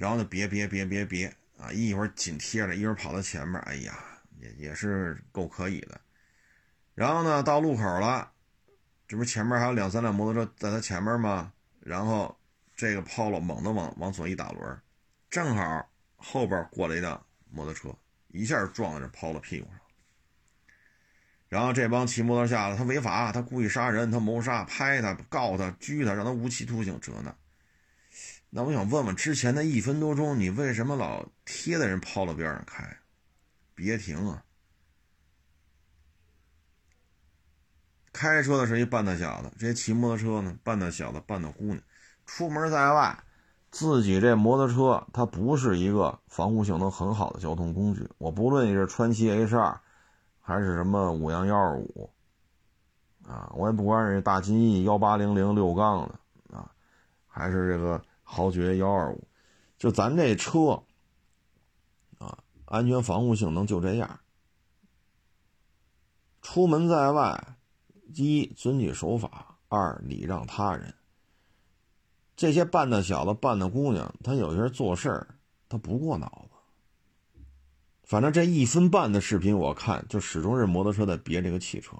[0.00, 3.94] 然后呢，别别别别别啊，一会儿紧贴着，一会儿跑到前面，哎呀。
[4.40, 6.00] 也也是够可以的，
[6.94, 8.32] 然后呢，到路口了，
[9.06, 11.52] 这不前面还有两三辆摩托车在他前面吗？
[11.80, 12.34] 然后
[12.74, 14.80] 这个抛了，猛地往往左一打轮，
[15.28, 15.86] 正好
[16.16, 17.94] 后边过来一辆摩托车，
[18.28, 19.80] 一下撞在这抛了屁股上。
[21.50, 27.36] 然后这帮骑摩托下来，他违法，他故意杀人，他谋杀，拍他，告他，拘他，让他无期徒刑，这那。
[28.50, 32.98] 那我想问问，之前那一分多钟，你为什么老贴在人抛了边上开？
[33.74, 34.44] 别停啊！
[38.12, 41.80] 开车的是一半大小子，这些骑摩托车呢，半大小子，半大姑娘，
[42.26, 43.16] 出门在外，
[43.70, 48.06] 自己这摩托车它不是一个防护性能很好的交通工具。
[48.18, 49.80] 我不论你是川崎 H 二，
[50.40, 52.10] 还是什么五羊幺二五，
[53.24, 56.68] 啊，我也不管是大金翼幺八零零六杠的啊，
[57.28, 58.02] 还是这个
[58.32, 59.26] 豪爵幺二五，
[59.76, 60.80] 就咱这车
[62.18, 62.38] 啊。
[62.66, 64.20] 安全防护性能就这样。
[66.40, 67.56] 出门在外，
[68.14, 70.94] 一遵纪守法，二礼让他人。
[72.36, 75.34] 这些半大小子、半大姑娘，他有些做事儿，
[75.68, 77.40] 他不过脑子。
[78.04, 81.96] 反正这一分半的视频，我看就始终是摩托车在别这个汽车，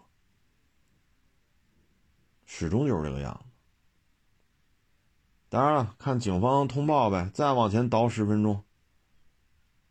[2.47, 3.50] 始终就是这个样子。
[5.51, 8.63] 当然了，看警方通报呗，再往前倒十分钟。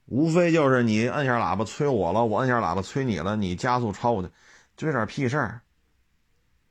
[0.06, 4.30] 无非就是你摁下喇叭催我了，我摁下喇叭催你了，你加速超我的，
[4.78, 5.62] 就这点屁事儿。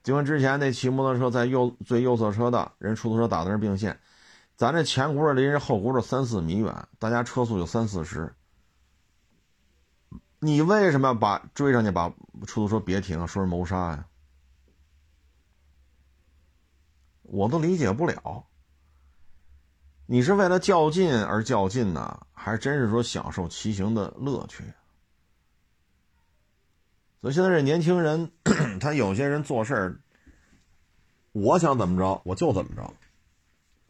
[0.02, 4.00] 就跟之前那骑摩托车在右最右侧车道，人出租车打的是并线，
[4.56, 8.34] 咱这前轱辘离人后轱辘三四米远，大家车速就三四十，
[10.40, 12.08] 你为什么要把追上去把
[12.46, 14.06] 出租车别停，说是谋杀呀？
[17.22, 18.47] 我都理解不了。
[20.10, 24.64] 你是为了较劲而较劲呢，还真是说享受骑行的乐趣？
[27.20, 28.32] 所以现在这年轻人，
[28.80, 30.00] 他有些人做事儿，
[31.32, 32.82] 我想怎么着我就怎么着，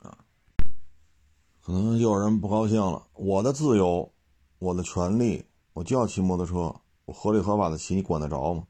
[0.01, 0.19] 啊，
[1.63, 3.07] 可能就有人不高兴了。
[3.13, 4.13] 我的自由，
[4.59, 8.67] 我的权利，我就要骑摩托车，我合理合法的骑，你管得着吗？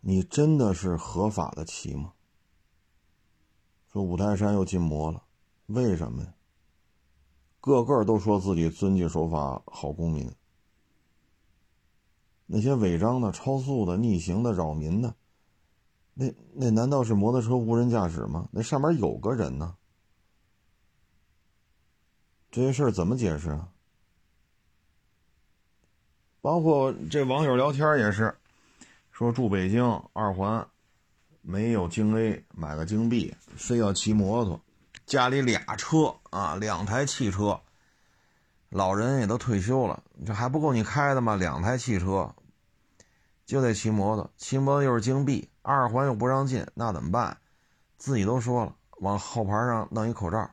[0.00, 2.12] 你真的是合法的骑吗？
[3.92, 5.24] 说五台山又禁摩了，
[5.66, 6.32] 为什么呀？
[7.66, 10.30] 个个都说自己遵纪守法、好公民。
[12.46, 15.16] 那些违章的、超速的、逆行的、扰民的，
[16.14, 18.48] 那那难道是摩托车无人驾驶吗？
[18.52, 19.76] 那上面有个人呢。
[22.52, 23.68] 这些事儿怎么解释啊？
[26.40, 28.32] 包括这网友聊天也是，
[29.10, 30.64] 说住北京二环，
[31.42, 34.60] 没有京 A，买个京 B，非要骑摩托。
[35.06, 37.60] 家里俩车啊，两台汽车，
[38.68, 41.36] 老人也都退休了，这还不够你开的吗？
[41.36, 42.34] 两台汽车，
[43.44, 47.38] 就得骑摩托，骑摩托又是金币，二环又不让进，那怎么办？
[47.96, 50.50] 自己都说了，往后排上弄一口罩，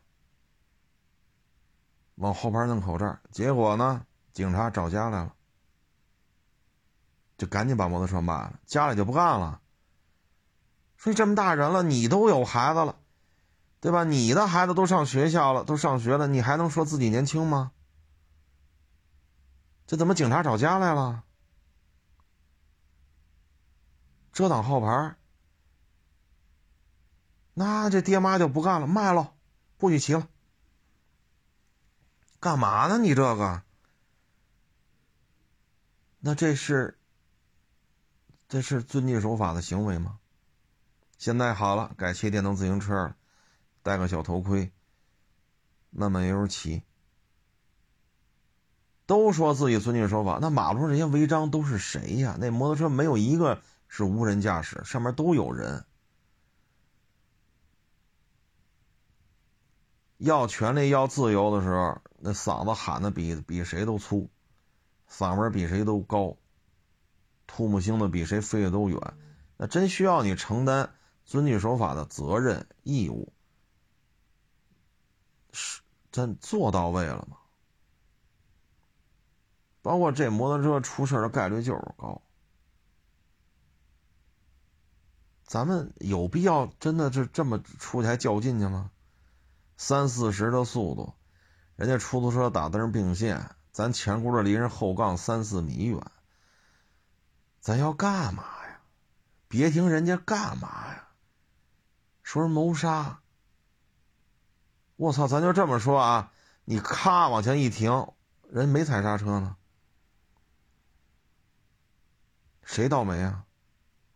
[2.16, 5.34] 往后排弄口罩，结果呢，警察找家来了，
[7.40, 9.62] 就赶紧把摩托车卖了，家里就不干了。
[10.96, 12.96] 说这么大人了，你都有孩子了，
[13.84, 14.06] 对吧？
[14.06, 17.74] 你的孩子都上学校了，都上学了，你还能说自己年轻吗？
[19.86, 21.26] 这怎么警察找家来了？
[24.32, 25.18] 遮挡号牌，
[27.54, 29.34] 那这爹妈就不干了，卖了，
[29.78, 30.30] 不许骑了。
[32.40, 32.98] 干嘛呢？
[32.98, 33.64] 你这个，
[36.20, 36.98] 那这是
[38.48, 40.20] 这是遵纪守法的行为吗？
[41.18, 43.16] 现在好了，改骑电动自行车了，
[43.84, 44.72] 戴个小头盔，
[45.92, 46.82] 慢慢悠悠骑。
[49.06, 52.36] 都说自己遵纪守法，那马路上这些违章都是谁呀？
[52.40, 53.62] 那摩托车没有一个。
[53.96, 55.86] 是无人驾驶，上面都有人。
[60.18, 64.32] 要权利、要自由的时候，那嗓子喊的比比谁都粗，
[65.08, 66.38] 嗓门比谁都高，
[67.46, 69.00] 吐沫星子比谁飞的都远。
[69.58, 73.32] 那真需要你承担遵纪守法的责任义务，
[75.54, 77.38] 是真做到位了吗？
[79.82, 82.22] 包括这摩托车出事的概率就是高。
[85.46, 88.92] 咱们有必要真的是这么出去还较劲去吗？
[89.78, 91.14] 三四十的速度，
[91.76, 96.12] 人家出租车打灯并线，咱前轱辘离人后杠三四米远，
[97.60, 98.80] 咱要干嘛呀？
[99.48, 101.10] 别听人家干嘛呀？
[102.24, 103.22] 说是谋杀，
[104.96, 105.28] 我操！
[105.28, 106.32] 咱就这么说啊，
[106.66, 108.08] 你咔往前一停，
[108.50, 109.56] 人没踩刹车呢，
[112.62, 113.46] 谁倒霉啊？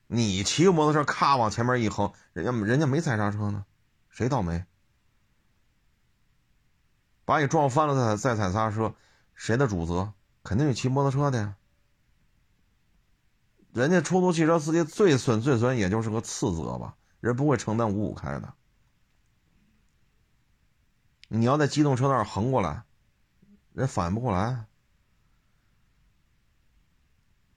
[0.06, 3.66] 你骑个摩托车，咔往前面一横，人家人家没踩刹车呢，
[4.10, 4.66] 谁倒霉？
[7.26, 8.94] 把你撞翻了再再踩刹车，
[9.34, 10.14] 谁的主责？
[10.44, 11.56] 肯定是骑摩托车的呀。
[13.74, 18.54] 人家出租汽车司机最损最损也就是个次责吧，人不会承担五五开的。
[21.28, 22.84] 你要在机动车道横过来，
[23.74, 24.66] 人反应不过来。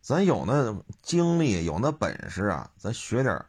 [0.00, 3.44] 咱有那精力，有那本事啊，咱学点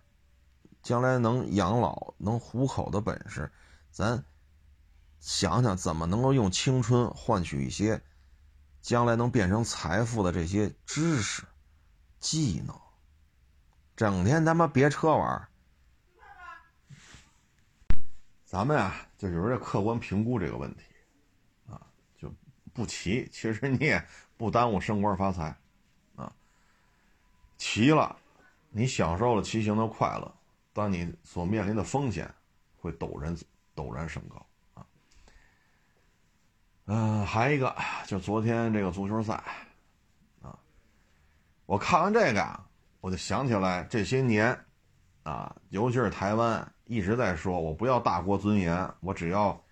[0.83, 3.51] 将来能养老、能糊口的本事，
[3.89, 4.23] 咱
[5.19, 8.01] 想想怎么能够用青春换取一些
[8.81, 11.43] 将来能变成财富的这些知识、
[12.19, 12.79] 技能。
[13.95, 15.47] 整天他妈别车玩
[18.51, 20.81] 咱们呀，就有这客观评估这个问题
[21.69, 21.79] 啊，
[22.17, 22.29] 就
[22.73, 25.55] 不骑，其实你也不耽误升官发财。
[26.17, 26.29] 啊
[27.57, 28.13] 骑了，
[28.69, 30.35] 你享受了骑行的快乐，
[30.73, 32.29] 但你所面临的风险
[32.75, 33.33] 会陡然
[33.73, 34.85] 陡然升高啊。
[36.87, 37.73] 嗯，还一个
[38.05, 39.41] 就昨天这个足球赛
[40.41, 40.59] 啊，
[41.65, 42.67] 我看完这个啊，
[42.99, 44.65] 我就想起来这些年
[45.23, 49.63] 啊，尤其是台湾一直在说，我不要大国尊严，我只要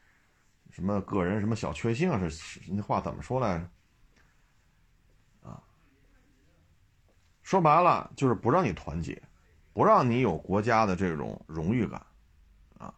[0.69, 3.69] 什么个人什么小确幸是那话怎么说来着？
[5.49, 5.63] 啊
[7.41, 9.19] 说白了就是不让你团结，
[9.73, 12.05] 不让你有国家的这种荣誉感，
[12.77, 12.93] 啊，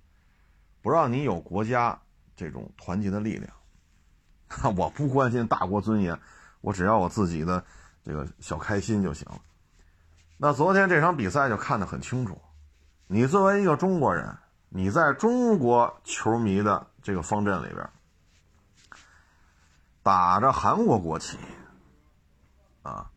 [0.81, 1.97] 不让你有国家
[2.35, 3.53] 这种团结的力量。
[4.75, 6.19] 我不关心大国尊严，
[6.59, 7.63] 我只要我自己的
[8.03, 9.39] 这个小开心就行了。
[10.43, 12.41] 那昨天这场比赛就看得很清楚，
[13.05, 14.35] 你作为一个中国人，
[14.69, 17.87] 你在中国球迷的这个方阵里边，
[20.01, 21.37] 打着韩国国旗，
[22.81, 23.11] 啊。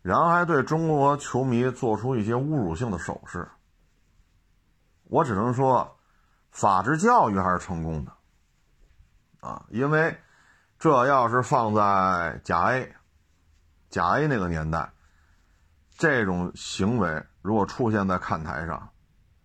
[0.00, 3.46] 然后还对中国球迷做出一些侮辱性的手势，
[5.04, 5.98] 我只能说，
[6.50, 8.12] 法制教育还是成功的，
[9.40, 10.18] 啊，因为
[10.78, 12.94] 这要是放在甲 A，
[13.90, 14.90] 甲 A 那个年代，
[15.96, 18.88] 这种行为如果出现在看台上，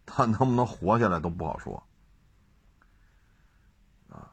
[0.06, 1.84] 他能不能活下来都不好说，
[4.10, 4.32] 啊，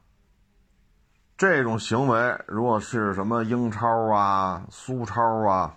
[1.37, 5.75] 这种行为如果是什么英超啊、苏超啊。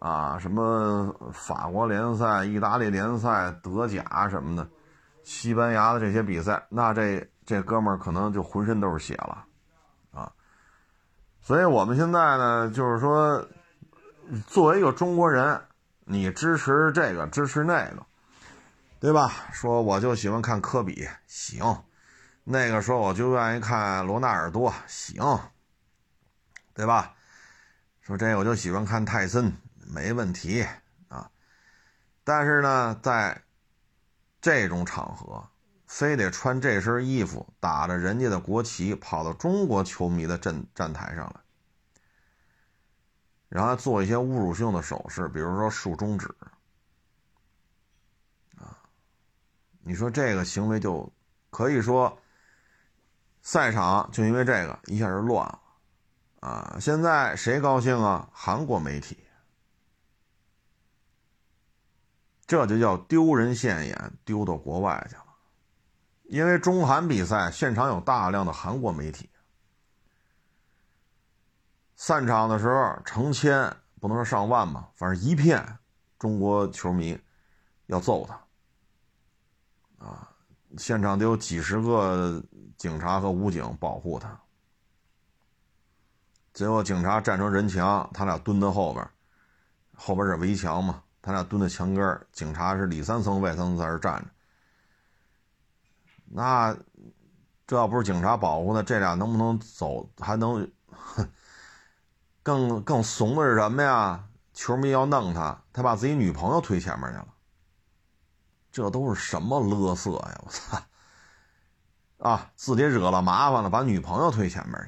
[0.00, 4.64] 啊，什么法国联赛、意大利联赛、德甲什么的，
[5.24, 9.44] 西班牙的这些比赛，那这这哥们儿可能就浑身都是血了，
[10.12, 10.30] 啊！
[11.40, 13.44] 所以我们现在呢，就是说，
[14.46, 15.60] 作为一个中国人，
[16.04, 18.06] 你支持这个，支持那个，
[19.00, 19.32] 对吧？
[19.52, 21.84] 说我就喜欢看科比，行；
[22.44, 25.22] 那个说我就愿意看罗纳尔多，行，
[26.74, 27.14] 对吧？
[28.00, 29.52] 说这我就喜欢看泰森。
[29.90, 30.66] 没问题
[31.08, 31.30] 啊。
[32.24, 33.42] 但是呢，在
[34.40, 35.48] 这种场合，
[35.86, 41.40] 非得穿这身衣服，打着人家的国旗，跑到中国球迷的站站台上来，
[43.48, 46.26] 然后做一些侮辱性的手势，比如说竖中指，
[48.56, 48.78] 啊，
[49.80, 51.10] 你说这个行为就
[51.50, 52.18] 可以说，
[53.40, 55.60] 赛场就因为这个一下就乱了，
[56.40, 58.28] 啊，现在谁高兴啊？
[58.32, 59.16] 韩国媒体。
[62.46, 65.24] 这就叫丢人现眼，丢到国外去了。
[66.24, 69.28] 因为中韩比赛现场有大量的韩国媒体，
[71.98, 75.78] 散场的时候成千，不能说上万吧，反正一片
[76.16, 77.18] 中国球迷
[77.86, 80.30] 要揍他，啊，
[80.78, 82.40] 现场得有几十个
[82.76, 84.40] 警察和武警保护他。
[86.54, 89.10] 最后警察站成人墙，他俩蹲在后边，
[89.96, 91.02] 后边是围墙嘛。
[91.20, 94.30] 他俩蹲在墙根警察是里三层外三层在这站着。
[96.26, 96.76] 那
[97.66, 100.08] 这要不是警察保护他，这俩能不能走？
[100.16, 101.28] 还能哼
[102.48, 104.24] 更更怂的是什么呀？
[104.54, 107.28] 球迷要弄他，他把自己女朋友推前面去了。
[108.72, 110.40] 这都是什么勒色呀！
[110.42, 110.82] 我操！
[112.20, 114.80] 啊，自己惹了麻烦了，把女朋友推前面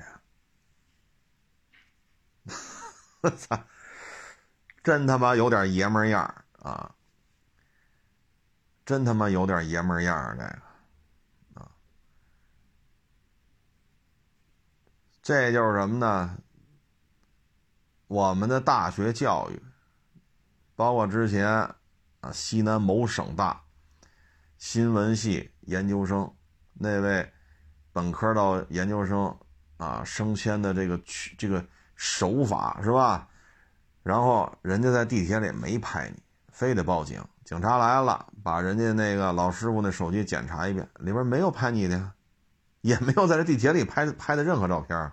[2.46, 2.54] 去。
[3.20, 3.62] 我操！
[4.82, 6.94] 真他妈有点爷们样啊！
[8.86, 10.62] 真他妈有点爷们样这个
[11.61, 11.70] 啊！
[15.20, 16.38] 这就是什么呢？
[18.11, 19.62] 我们的大学教育，
[20.74, 21.76] 包括之前啊，
[22.32, 23.62] 西南某省大
[24.58, 26.28] 新闻系研究生
[26.74, 27.32] 那位
[27.92, 29.32] 本科到研究生
[29.76, 31.00] 啊升迁的这个
[31.38, 33.28] 这个手法是吧？
[34.02, 37.24] 然后人家在地铁里没拍你，非得报警。
[37.44, 42.12] 警察来了，把人家那个老师傅那手机检查一遍，里边没有拍你的，
[42.80, 45.12] 也没有在这地铁里拍拍的任何照片。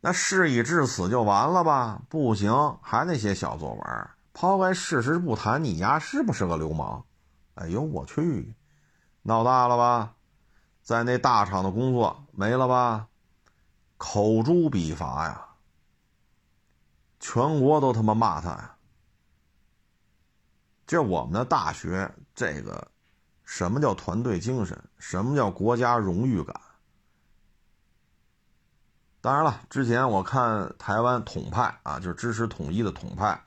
[0.00, 2.02] 那事已至此就完了吧？
[2.08, 4.10] 不行，还得写小作文。
[4.32, 7.04] 抛开事实不谈，你丫是不是个流氓？
[7.54, 8.54] 哎呦我去，
[9.22, 10.14] 闹大了吧？
[10.82, 13.08] 在那大厂的工作没了吧？
[13.96, 15.44] 口诛笔伐呀！
[17.18, 18.76] 全国都他妈骂他呀！
[20.86, 22.92] 这我们的大学，这个
[23.44, 24.80] 什么叫团队精神？
[24.98, 26.54] 什么叫国家荣誉感？
[29.20, 33.40] 当然了，之前我看台湾统派啊，就是支持统一的统派，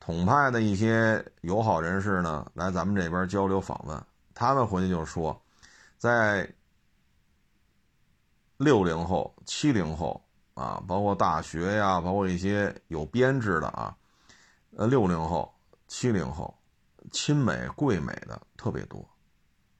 [0.00, 4.02] 统派的一些友好人士呢，来咱们这边交流访问，
[4.34, 5.40] 他们回去就说，
[5.98, 6.48] 在
[8.56, 10.22] 六零后、七零后。
[10.54, 13.96] 啊，包括大学呀，包括一些有编制的啊，
[14.76, 15.50] 呃，六零后、
[15.88, 16.54] 七零后，
[17.10, 19.02] 亲美、贵美的特别多。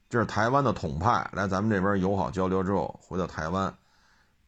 [0.09, 3.73] 这是台湾的统派来咱们这边友好交流之后，回到台湾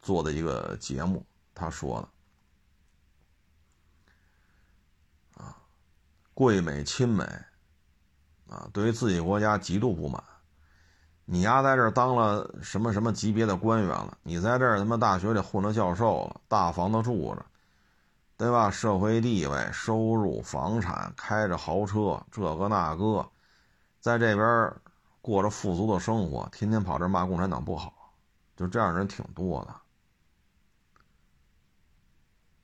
[0.05, 1.25] 做的一个节目，
[1.55, 1.99] 他说
[5.35, 5.57] 的啊，
[6.35, 7.23] 贵美、亲美
[8.47, 10.23] 啊，对于自己国家极度不满。
[11.25, 14.15] 你丫在这儿当了什么什么级别的官员了？
[14.21, 17.43] 你在这儿他妈大学里混了教授了，大房子住着，
[18.37, 18.69] 对吧？
[18.69, 23.27] 社会地位、收入、房产，开着豪车，这个那个，
[23.99, 24.71] 在这边
[25.19, 28.13] 过着富足的生活，天天跑这骂共产党不好，
[28.55, 29.75] 就这样人挺多的，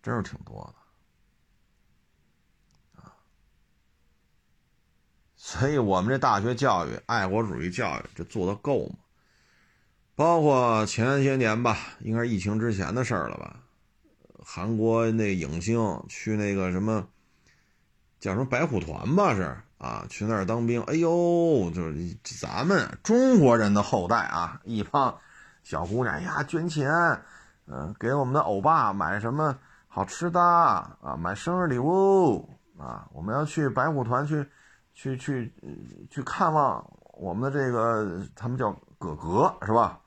[0.02, 0.74] 真是挺多
[2.96, 3.02] 的。
[3.02, 3.14] 啊
[5.36, 8.96] 所以，我们这大学教育、爱国主义教育，这做的够吗？
[10.16, 13.60] 包括前些年吧，应该是疫情之前的事儿了吧？
[14.46, 17.08] 韩国那影星去那个什么，
[18.20, 19.34] 叫什么白虎团吧？
[19.34, 20.82] 是啊，去那儿当兵。
[20.84, 25.18] 哎呦，就是咱们中国人的后代啊，一帮
[25.64, 26.88] 小姑娘呀，捐钱，
[27.66, 29.58] 嗯，给我们的欧巴买什么
[29.94, 34.50] 好吃的啊，买生日礼物啊，我们要去白虎团去。
[34.94, 35.52] 去去
[36.12, 40.02] 去看望我们的这个，他们叫哥哥是吧？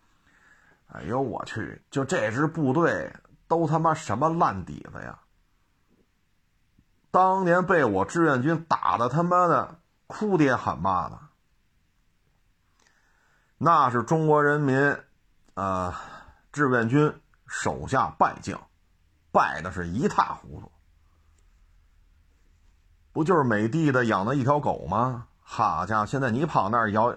[0.89, 3.11] 哎呦我去，就这支部队
[3.49, 5.19] 都他妈什么烂底子呀！
[7.11, 11.19] 当年被我志愿军打的他妈的哭爹喊妈的，
[13.57, 14.97] 那是中国人民，
[15.55, 15.95] 呃，
[16.53, 17.13] 志愿军
[17.47, 18.61] 手下败将，
[19.35, 20.71] 败的是一塌糊涂。
[23.13, 25.27] 不就是美帝的养的一条狗吗？
[25.41, 27.15] 好家伙，现在你跑那儿摇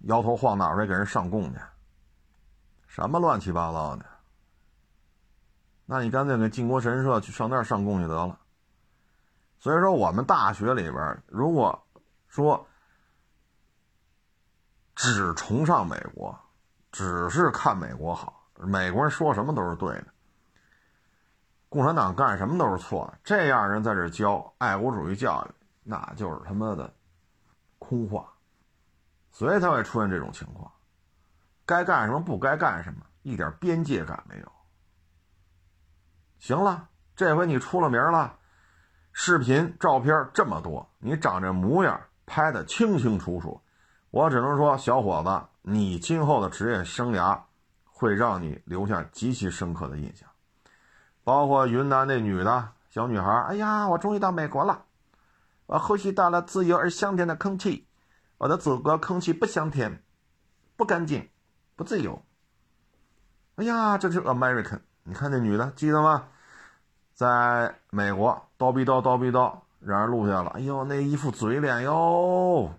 [0.00, 1.58] 摇头晃脑的给人上供去，
[2.86, 4.04] 什么乱七八糟的？
[5.86, 8.38] 那你干脆给靖国神社去上那儿上供去得了。
[9.58, 11.84] 所以说，我们大学里边，如果
[12.28, 12.66] 说
[14.94, 16.38] 只崇尚美国，
[16.92, 20.06] 只是看美国好，美国人说什么都是对的，
[21.70, 25.54] 共产党干什么都是错的，这样人在这教爱国主义教育，
[25.84, 26.92] 那就是他妈的
[27.78, 28.28] 空话，
[29.30, 30.70] 所以才会出现这种情况。
[31.64, 34.52] 该干什么不该干什么，一点边界感没有。
[36.40, 38.36] 行了，这回你出了名了，
[39.12, 43.60] 视频、照片这么多，你长这模样拍的清清楚楚，
[44.10, 47.40] 我只能说，小伙子，你今后的职业生涯
[47.84, 50.28] 会让你留下极其深刻的印象。
[51.30, 54.86] 包括云南那女的小女孩，哎呀，我终于到美国了，
[55.66, 57.86] 我呼吸到了自由而香甜的空气，
[58.38, 60.02] 我的祖国空气不香甜，
[60.74, 61.30] 不干净，
[61.76, 62.20] 不自由。
[63.54, 64.80] 哎呀，这是 American。
[65.04, 66.26] 你看那女的，记得吗？
[67.14, 70.50] 在美国叨逼叨叨逼叨，让人录下了。
[70.50, 72.74] 哎呦，那一副嘴脸哟！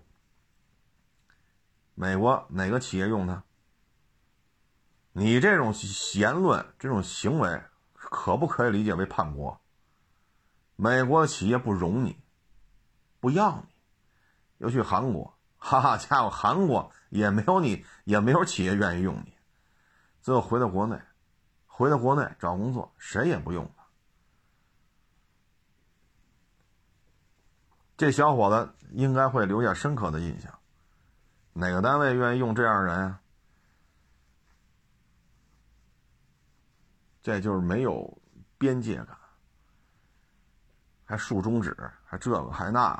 [1.94, 3.42] 美国哪个企业用它？
[5.12, 5.72] 你这种
[6.16, 7.62] 言论、这种行为，
[8.12, 9.58] 可不可以理解为叛国？
[10.76, 12.22] 美国的企业不容你，
[13.20, 13.74] 不要你，
[14.58, 19.32] 又去韩国，哈哈家伙，韩国也没有你，也没有企业愿意用你，
[20.20, 21.00] 最后回到国内。
[21.66, 23.82] 回到国内找工作，谁也不用他。
[27.96, 30.52] 这小伙子应该会留下深刻的印象。
[31.54, 33.21] 哪个单位愿意用这样的人啊？
[37.22, 38.18] 这就是没有
[38.58, 39.16] 边界感，
[41.04, 42.94] 还竖中指，还这个还那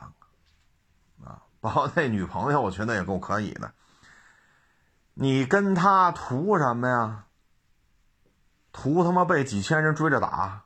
[1.20, 1.42] 个，啊！
[1.60, 3.72] 包括那女朋友，我觉得也够可以的。
[5.14, 7.26] 你跟他图什么呀？
[8.72, 10.64] 图他妈被几千人追着打，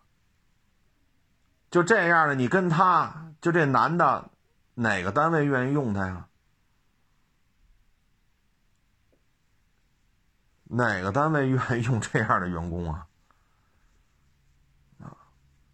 [1.70, 4.30] 就这样的，你跟他就这男的，
[4.74, 6.28] 哪个单位愿意用他呀？
[10.64, 13.06] 哪个单位愿意用这样的员工啊？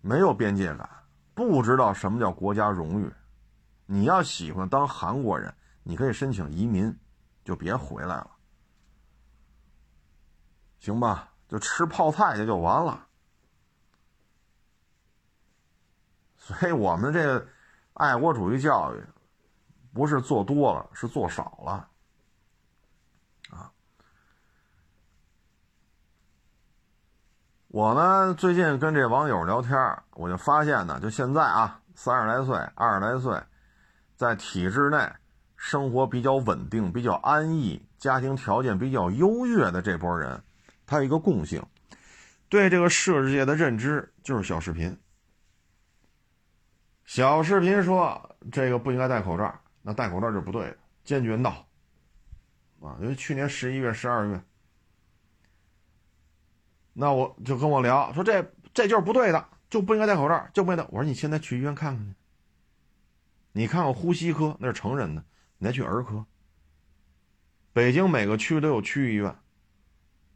[0.03, 0.87] 没有边界感，
[1.33, 3.11] 不知道什么叫国家荣誉。
[3.87, 6.95] 你要喜欢当韩国人，你可以申请移民，
[7.43, 8.31] 就别回来了，
[10.79, 11.31] 行吧？
[11.49, 13.07] 就吃泡菜去就完了，
[16.39, 17.47] 所以我们这个
[17.93, 19.05] 爱国主义教育
[19.93, 21.91] 不是做多了，是做少了，
[27.73, 29.75] 我呢最近跟这网友聊天，
[30.11, 33.43] 我就发现呢，就现在啊，三十来岁、二十来岁，
[34.15, 35.11] 在体制内
[35.57, 40.39] 生活比较稳定、比较安逸、家庭条件比较优越的这波人。
[40.85, 41.65] 他有一个共性，
[42.51, 44.95] 对这个世界的认知就是小视频。
[47.07, 49.51] 小视频说这个不应该戴口罩，
[49.81, 51.67] 那戴口罩就不对，坚决闹。
[52.83, 54.39] 啊，因为去年十一月、十二月，
[56.93, 58.43] 那我就跟我聊说这
[58.75, 60.85] 这就是不对的，就不应该戴口罩，就不应该。
[60.85, 62.15] 我说你现在去医院看看去，
[63.53, 65.25] 你看看呼吸科那是成人的，
[65.59, 66.25] 你再去儿科。
[67.73, 69.37] 北京每个区都有区医院。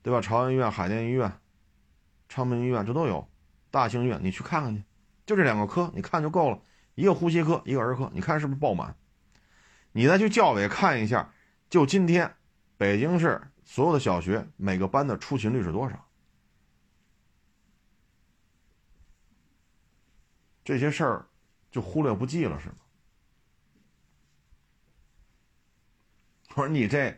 [0.03, 0.21] 对吧？
[0.21, 1.33] 朝阳医院、海淀医院、
[2.29, 3.29] 昌平医院这都有，
[3.73, 4.85] 大型医院你去看看去，
[5.27, 6.63] 就这两个科，你看就够了。
[6.95, 8.95] 一个呼吸科，一个儿科，你看是不是爆满？
[9.91, 11.33] 你再去教委看一下，
[11.69, 12.33] 就今天，
[12.77, 16.06] 北京市所有的小学每个班的出勤率是多少？
[20.67, 21.25] 这些事儿
[21.71, 22.75] 就忽略不计了是吗？
[26.57, 27.17] 我说你这，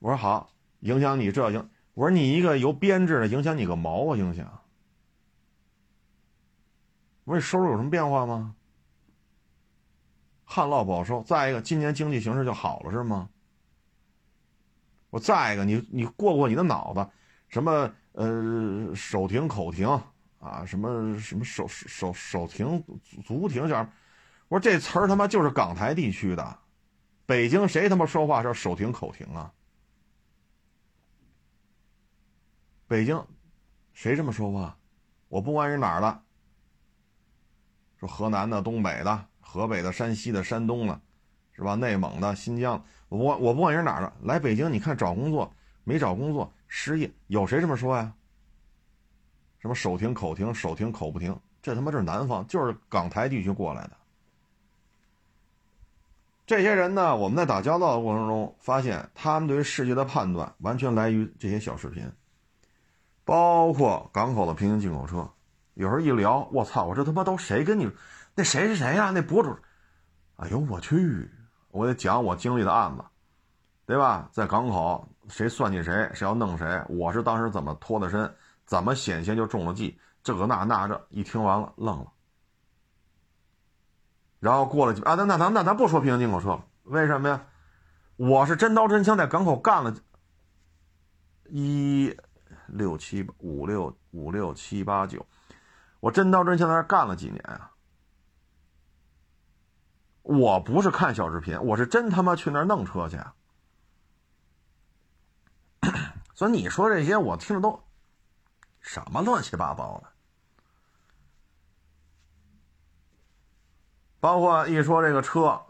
[0.00, 0.52] 我说好。
[0.80, 4.16] 影响你这影，我说你一个有编制的，影响你个毛啊！
[4.18, 4.46] 影响。
[7.24, 8.54] 我说你收入有什么变化吗？
[10.44, 13.30] 旱涝保收，再一个，今年经济形势就好了是吗？
[15.08, 17.10] 我再一个，你你过过你的脑子，
[17.48, 19.86] 什么呃手停口停
[20.40, 22.82] 啊，什么什么手手手停
[23.24, 23.78] 足停，叫
[24.48, 26.58] 我说这词儿他妈就是港台地区的，
[27.24, 29.52] 北京谁他妈说话是手停口停啊？
[32.88, 33.24] 北京，
[33.92, 34.76] 谁这么说话？
[35.28, 36.22] 我不管是哪儿的，
[37.98, 41.00] 说河南的、东北的、河北的、山西的、山东的，
[41.52, 41.76] 是吧？
[41.76, 48.12] 内蒙的、新疆，我我不管是哪儿的，来北京，你看找工作没找工作，失业，有谁这么说呀？
[49.60, 53.92] 什么手停口停，手停口不停，这他妈是南方，就是港台地区过来的。
[56.46, 62.10] 这些人呢，我们在打交道的过程中发现，他们对于世界的判断完全来于这些小视频。
[63.24, 65.30] 包括港口的平行进口车，
[65.74, 67.88] 有时候一聊，我操，我这他妈都谁跟你？
[68.34, 69.10] 那谁是谁呀？
[69.10, 69.56] 那博主？
[70.36, 71.30] 哎呦我去！
[71.70, 73.04] 我得讲我经历的案子，
[73.86, 74.28] 对吧？
[74.32, 78.34] 在港口，谁算计谁，谁要弄谁，我是当时怎么脱的身，
[78.70, 79.98] 怎么险些就中了计？
[80.22, 82.12] 这个那那这一听完了，愣了。
[84.38, 87.44] 然后过了几啊，那那咱那咱不说平行进口车了，为什么呀？
[88.14, 89.92] 我是真刀真枪在港口干了
[91.48, 92.16] 一
[92.68, 95.26] 六七五六五六七八九，
[95.98, 97.72] 我真刀真枪在那干了几年啊！
[100.22, 103.18] 我不是看小视频，我是真他妈去那儿弄车去。
[106.36, 107.82] 所以你说这些，我听着都
[108.80, 110.08] 什么乱七八糟的。
[114.20, 115.60] 包括一说这个车，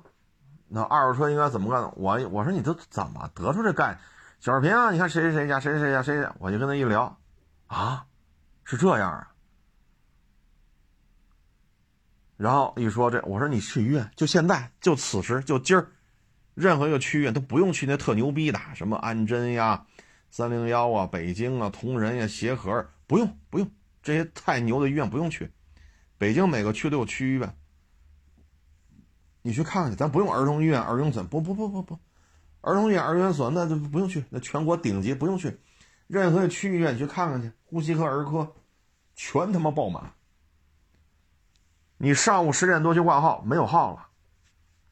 [0.67, 1.93] 那二手车应该怎么干？
[1.97, 3.99] 我我说你都怎么得出这概念？
[4.41, 7.17] 小视频啊，你看谁谁谁家谁谁谁家谁谁，我就跟他一聊，
[7.67, 8.07] 啊，
[8.65, 9.33] 是这样啊。
[12.37, 15.93] 然后一说这，我说你去医院，就现在，就此时，就今儿，
[16.55, 19.85] 任何一个区医院都不用去那特牛逼的，什么安贞呀、
[20.31, 23.69] 三零幺啊、北京啊、同仁呀、协和，不用不用，
[24.05, 25.51] 这些太牛的医院不用去。
[26.17, 27.57] 北京每个区都有区医院。
[29.43, 31.99] 你去看看去，咱不用儿童医院、儿童损，不不不不不，
[32.61, 35.59] 儿童医院、儿童损那就不用去，那全国顶级不用去，
[36.07, 38.55] 任何区医院你去看看去，呼吸科、儿科，
[39.17, 40.13] 全他妈爆满。
[41.97, 44.07] 你上午十点多去挂号，没有号了，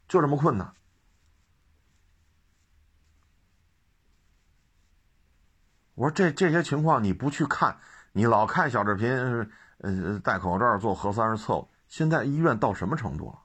[0.09, 0.75] 就这么困难。
[5.95, 7.77] 我说这这些情况你不去看，
[8.19, 9.49] 你老看小视频，
[9.79, 11.69] 呃，戴口罩做核酸是错误。
[11.87, 13.39] 现在医院到什么程度了？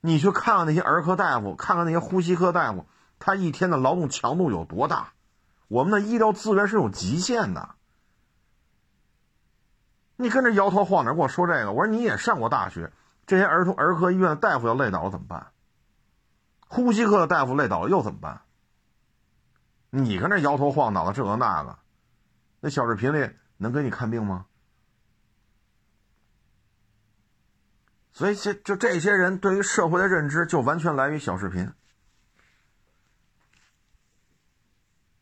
[0.00, 2.86] 你去看看那些儿科大夫，看看那些呼吸科大夫，
[3.18, 5.12] 他一天的劳动强度有多大？
[5.68, 7.74] 我们的医疗资源是有极限的。
[10.16, 12.90] 你跟着摇头晃脑跟我说这个，我说你也上过大学，
[13.26, 15.48] 这些儿童儿科医院的大夫要累倒了怎么办？
[16.66, 18.40] 呼吸科的大夫累倒了又怎么办？
[19.90, 21.78] 你跟这摇头晃脑的这个那个，
[22.64, 24.46] 那小视频里能给你看病吗？
[28.10, 31.70] 所以，这就这些人对于社会的认知，就完全来于小视频。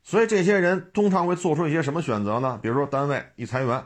[0.05, 2.61] 所以，这些人通常会做出一些什么选择呢？
[2.63, 3.85] 比如说，单位一裁员，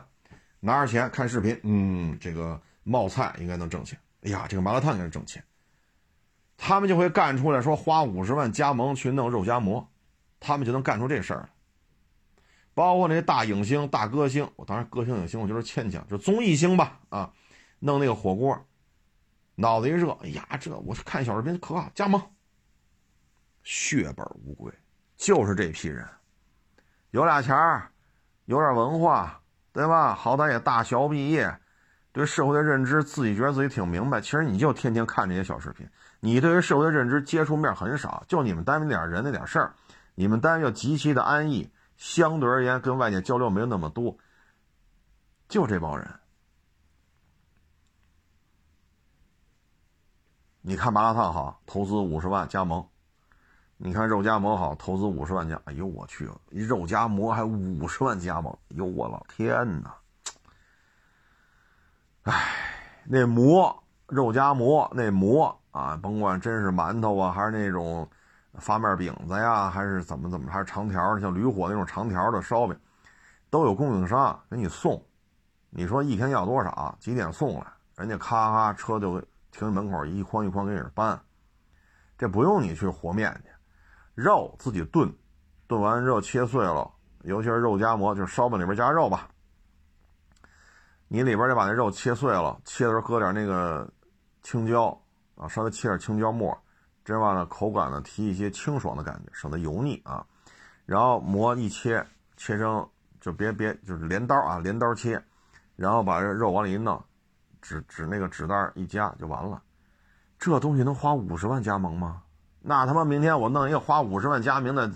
[0.59, 3.99] 拿着钱看视频，嗯，这个冒菜应该能挣钱。
[4.21, 5.43] 哎呀，这个麻辣烫应该挣钱。
[6.57, 9.89] 他们就会干出来说，花五十万加盟去弄肉夹馍，
[10.39, 11.49] 他们就能干出这事儿
[12.77, 17.33] 包括那些大影星、大歌星，我当然歌星影星我就是牵强，就综艺星吧啊，
[17.79, 18.55] 弄那个火锅。
[19.55, 22.21] 脑子一热，哎呀，这我看小视频可好，加盟。
[23.63, 24.71] 血本无归，
[25.15, 26.07] 就是这批人，
[27.09, 27.89] 有俩钱儿，
[28.45, 29.41] 有点文化，
[29.73, 30.13] 对吧？
[30.13, 31.51] 好歹也大学毕业，
[32.11, 34.21] 对社会的认知自己觉得自己挺明白。
[34.21, 38.23] 其实你就天天看这些小视频，你对于社会的认知接触面很少。
[38.27, 39.73] 就你们单位那点人那点事儿，
[40.13, 41.67] 你们单位又极其的安逸，
[41.97, 44.17] 相对而言跟外界交流没有那么多。
[45.49, 46.07] 就这帮人。
[50.61, 52.81] 你看麻辣烫好，投资五十万加盟；
[53.77, 55.61] 你看肉夹馍好，投资五十万加。
[55.63, 58.57] 哎呦我去，肉夹馍还五十万加盟！
[58.69, 59.95] 哟我老天哪！
[62.23, 68.09] 哎，那馍肉夹馍那馍啊，甭管真是馒头啊，还是那种
[68.59, 72.77] 发面饼子呀，还是怎么怎么，还是长条像驴火那种长条的烧饼，
[73.49, 75.03] 都有供应商给你送。
[75.69, 76.95] 你说一天要多少？
[76.99, 77.67] 几点送来？
[77.95, 79.23] 人家咔咔车就。
[79.49, 81.19] 停门口一筐一筐给你搬，
[82.15, 83.49] 这不用你去和面去，
[84.13, 85.11] 肉自己炖，
[85.65, 86.87] 炖完肉切碎了，
[87.23, 89.27] 尤其是肉夹馍，就是烧饼里边加肉吧。
[91.07, 93.89] 你里边得把那肉切碎了，切的时候搁点那个
[94.43, 94.95] 青椒
[95.35, 96.55] 啊，稍微切点青椒末，
[97.07, 100.25] 这样呢口感呢提一些清爽的感觉，省得油腻啊。
[100.85, 102.05] 然后馍一切，
[102.35, 102.85] 切成
[103.21, 105.23] 就别别就是镰刀啊，镰刀切，
[105.77, 107.01] 然后把这肉往里一弄。
[107.61, 109.61] 纸纸那个纸袋一夹就完了，
[110.37, 112.23] 这东西能花五十万加盟吗？
[112.59, 114.91] 那他妈明天我弄一个花五十万加盟的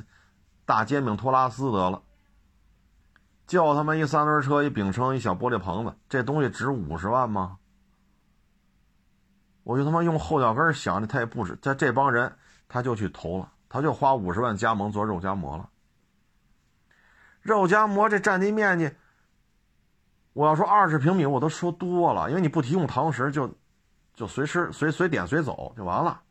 [0.65, 2.01] 大煎饼托拉斯得了，
[3.47, 7.57] 就他妈一三轮车一饼铛一小玻璃棚子，这东西值五十万吗？
[9.63, 12.35] 我就他妈用后脚跟想着，他也不止，在这帮人
[12.67, 15.69] 他就去投了，他就花五十万加盟做肉夹馍了。
[17.41, 18.91] 肉夹馍这占地面积。
[20.33, 23.53] 我要说二十平米，我都说多了，因为你不提供堂食，就
[24.13, 26.21] 就随吃随随点随走就完了。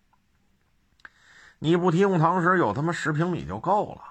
[1.58, 4.02] 你不提供堂食，有他妈十平米就够了。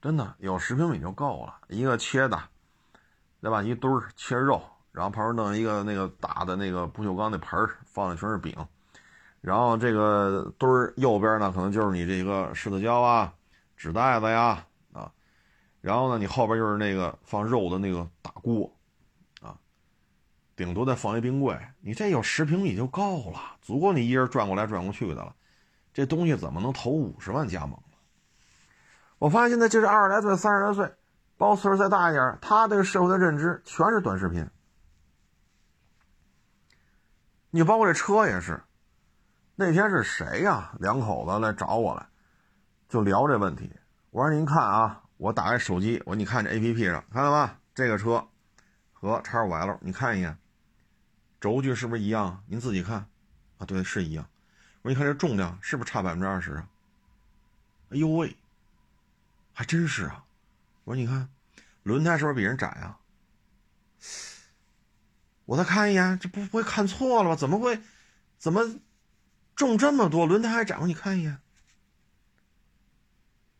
[0.00, 2.42] 真的有十平米就够了，一个切的，
[3.42, 3.62] 对吧？
[3.62, 4.62] 一堆切肉，
[4.94, 8.54] 然后旁边弄一个那个大的那个不锈钢那盆儿，放的全是饼，
[9.40, 13.34] 然后这个堆儿右边呢，可能就是你这个柿子椒啊、
[13.76, 15.10] 纸袋子呀啊，
[15.80, 18.70] 然后呢，你后边就是那个放肉的那个大锅，
[19.42, 19.58] 啊，
[20.54, 25.34] 顶多再放一冰柜，你这有十平米就够了，足够你一人转过来转过去的了。
[25.92, 27.98] 这东西怎么能投五十万加盟呢？
[29.18, 30.88] 我发现现在就是二十来岁、三十来岁，
[31.36, 34.48] 包岁数再大一点，他对社会的认知全是短视频。
[37.54, 38.60] 你包括这车也是，
[39.54, 40.74] 那天是谁呀？
[40.80, 42.04] 两口子来找我来，
[42.88, 43.70] 就聊这问题。
[44.10, 47.56] 我说您看啊，我打开手机，我说你看这 A P P 上，看到吗？
[47.72, 48.26] 这个车
[48.92, 50.36] 和叉五 L，你看一眼，
[51.40, 52.42] 轴距是不是一样？
[52.48, 53.06] 您自己看
[53.58, 54.28] 啊，对，是一样。
[54.82, 56.68] 我说你看这重量是不是差百分之二十啊？
[57.90, 58.36] 哎呦喂，
[59.52, 60.24] 还真是啊！
[60.82, 61.28] 我说你看，
[61.84, 62.98] 轮胎是不是比人窄啊？
[65.44, 67.36] 我再看一眼，这不不会看错了吧？
[67.36, 67.80] 怎么会？
[68.38, 68.80] 怎么
[69.54, 70.26] 重这么多？
[70.26, 70.88] 轮胎还长？
[70.88, 71.38] 你看一眼。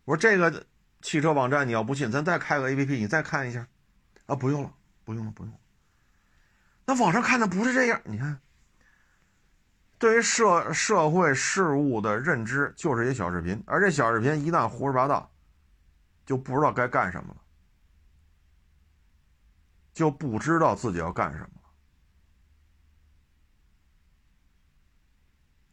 [0.05, 0.66] 我说这个
[1.03, 3.66] 汽车网站你要不信，咱再开个 A P P，你再看一下。
[4.26, 4.72] 啊，不用了，
[5.05, 5.59] 不用了，不用了。
[6.87, 8.41] 那网上看的不是这样，你看。
[9.97, 15.32] 对于社社会事物的认知就是一小视频，而这小视频一旦胡说八道，
[16.26, 17.41] 就不知道该干什么了，
[19.95, 21.49] 就不知道自己要干什么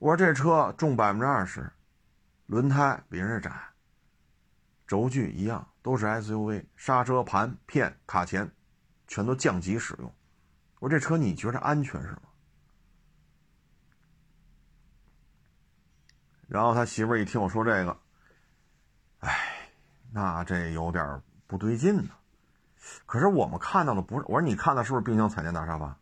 [0.02, 1.72] 我说这车重百分之二十，
[2.48, 3.56] 轮胎比人家窄，
[4.88, 8.52] 轴距一样，都是 SUV，刹车盘片卡钳
[9.08, 10.12] 全都降级使用。
[10.80, 12.22] 我说这车你觉得安全是吗？
[16.48, 17.96] 然后他媳妇一听我说这个，
[19.20, 19.70] 哎，
[20.12, 22.10] 那这有点不对劲呢。
[23.06, 25.96] 可是我们看到的不是，我说你看的是不是冰箱彩电大沙发？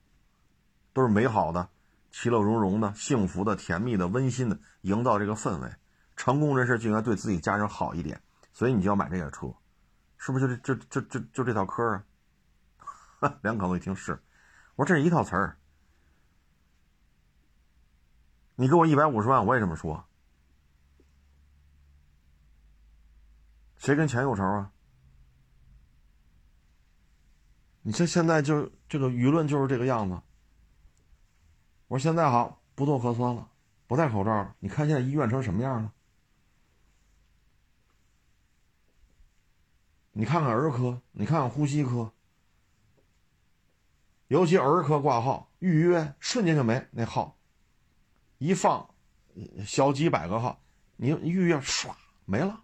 [0.93, 1.67] 都是美好的、
[2.11, 5.71] 其乐融融的、幸福的、甜蜜的、温馨的，营造这个氛围。
[6.15, 9.53] 成功人士就应该对自己家人好一点，所以你就要买这个车，
[10.17, 10.57] 是不是？
[10.57, 12.03] 就这、这、这、这就这套嗑啊？
[13.41, 14.21] 两口子一听是，
[14.75, 15.57] 我说这是一套词儿。
[18.55, 20.05] 你给我一百五十万，我也这么说。
[23.77, 24.71] 谁跟钱有仇啊？
[27.81, 30.21] 你这现在就这个舆论就是这个样子。
[31.89, 33.49] 我说现在好，不做核酸了，
[33.87, 34.55] 不戴口罩了。
[34.59, 35.91] 你看现在医院成什么样了？
[40.11, 42.11] 你看看儿科，你看看呼吸科，
[44.27, 47.35] 尤其儿科挂号预约瞬间就没那号，
[48.37, 48.87] 一放
[49.65, 50.61] 小几百个号，
[50.95, 51.89] 你预约唰
[52.25, 52.63] 没了。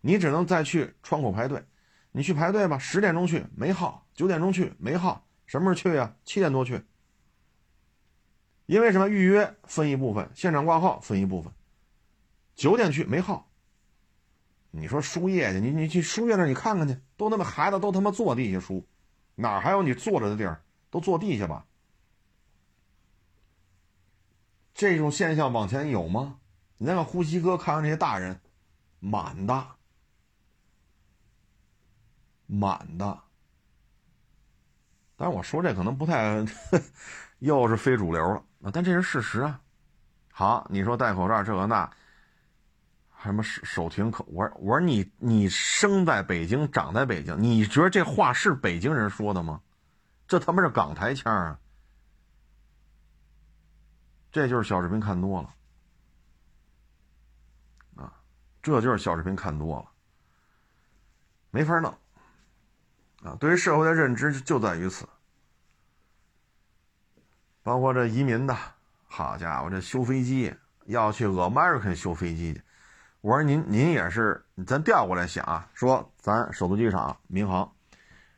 [0.00, 1.64] 你只能再去窗口排队，
[2.10, 2.76] 你去排队吧。
[2.76, 6.16] 十点钟去没号，九点钟去没号，什么时候去呀？
[6.24, 6.84] 七点多去。
[8.66, 9.08] 因为什么？
[9.08, 11.52] 预约分一部分，现场挂号分一部分。
[12.54, 13.48] 九点去没号。
[14.70, 18.86] 你说输液去，你你去输液那，你看看去，都他妈孩子都他妈坐地下输，
[19.34, 20.62] 哪还有你坐着的地儿？
[20.90, 21.66] 都坐地下吧。
[24.74, 26.38] 这种现象往前有吗？
[26.78, 28.40] 你那个呼吸科看看这些大人，
[29.00, 29.66] 满的。
[32.46, 33.18] 满的，
[35.16, 36.44] 但是我说这可能不太，
[37.40, 38.70] 又是非主流了啊！
[38.72, 39.60] 但这是事实啊。
[40.32, 41.90] 好，你说戴口罩这个那，
[43.22, 49.60] 什么手手停口，我我说你你生在北京，长在北京，你觉得这话是北京人说的吗？
[50.26, 51.58] 这他妈是港台腔啊！
[54.30, 55.54] 这就是小视频看多了
[57.96, 58.14] 啊，
[58.62, 59.90] 这就是小视频看多了，
[61.50, 61.94] 没法弄。
[63.22, 65.06] 啊，对于社会的认知就在于此，
[67.62, 68.56] 包括这移民的，
[69.06, 70.52] 好家伙，这修飞机
[70.86, 72.60] 要去 American 修飞机去。
[73.20, 77.72] 我说您您也是，咱调过来想啊，说咱首都机场民航，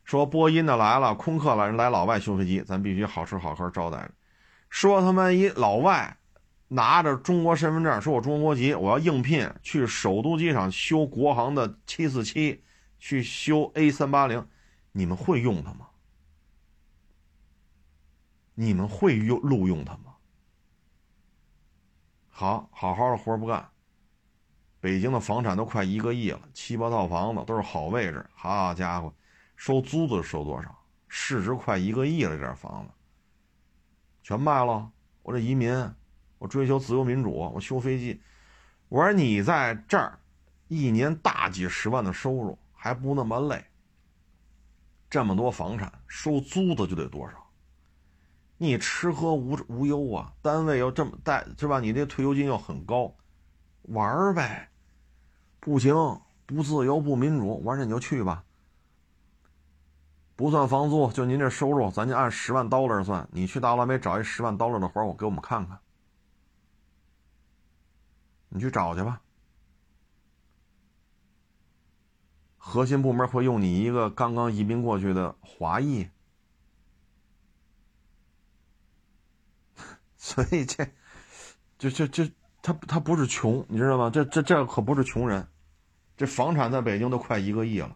[0.05, 4.11] 说波音的来了，空客来人来老外修飞机，咱必须好吃好喝招待着。
[4.69, 6.17] 说他妈一老外
[6.69, 12.63] 拿着中国身份证，说我中国国籍，我要应聘去首都机场修国航的七四七，
[12.99, 14.47] 去修 A 三八零。
[14.93, 15.87] 你们会用它吗？
[18.55, 20.15] 你们会用录用他吗？
[22.29, 23.69] 好好好的活不干。
[24.81, 28.25] 北京的房产都快一个亿了，七八套房子都是好位置。
[28.35, 29.13] 好家伙，
[29.57, 30.77] 收租子收多少？
[31.09, 32.93] 市值快一个亿了，这房子
[34.23, 34.91] 全卖了。
[35.23, 35.73] 我这移民，
[36.39, 38.21] 我追求自由民主，我修飞机。
[38.89, 40.19] 我说你在这儿，
[40.69, 42.59] 一年大几十万的收入。
[42.77, 43.65] 还不那么累。
[45.09, 47.44] 这么多房产收租的就得多少？
[48.57, 51.81] 你吃喝无无忧啊，单位又这么带是吧？
[51.81, 53.13] 你这退休金又很高，
[53.83, 54.71] 玩呗。
[55.61, 55.95] 不行，
[56.47, 58.45] 不自由不民主，完事你就去吧。
[60.37, 63.29] 不算房租，就您这收入，咱就按十万刀了算。
[63.33, 65.79] 你去大老美找一十万刀了的活我给我们看看。
[68.49, 69.21] 你去找去吧。
[72.57, 76.09] 核心部门会用你一个刚刚移民过去的华裔，
[80.25, 80.89] 所以这，
[81.77, 82.25] 就就就
[82.63, 84.09] 他他不是穷，你知道吗？
[84.09, 85.47] 这这这可不是穷人，
[86.17, 87.95] 这房产在北京都快一个亿了，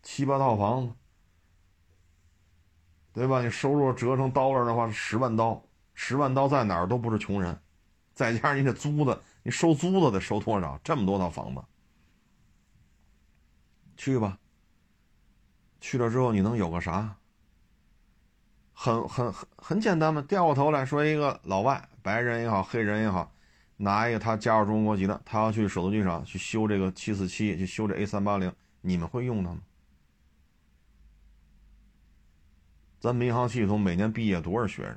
[0.00, 0.94] 七八套房子，
[3.12, 3.42] 对吧？
[3.42, 5.60] 你收入折成刀了的话十万刀，
[5.92, 7.60] 十万刀在哪儿都不是穷人，
[8.14, 10.78] 再加上你这租的，你收租的得收多少？
[10.84, 11.60] 这么多套房子。
[13.96, 14.38] 去吧。
[15.80, 17.16] 去了之后你能有个啥？
[18.82, 23.30] 很很很很简单嘛，掉过头来说一个老外，白人也好，黑人也好，
[23.76, 28.50] 拿一个他加入中国籍的，他要去首都机场去修这个七四七，去修这 A 三八零，
[28.80, 29.60] 你们会用它吗？
[33.00, 34.96] 咱民航系统每年毕业多少学生？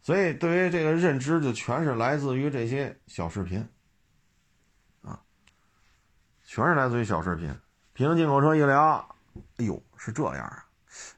[0.00, 3.68] 所以对于这个认知，就全是来自于这些小视频
[5.02, 5.20] 啊。
[6.44, 7.52] 全是来自于小视频，
[7.92, 9.16] 平行进口车一聊，
[9.56, 10.64] 哎呦，是这样啊？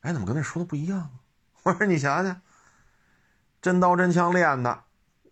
[0.01, 1.11] 哎，怎么跟那说的不一样？
[1.65, 2.41] 我说你想想，
[3.61, 4.85] 真刀真枪练的，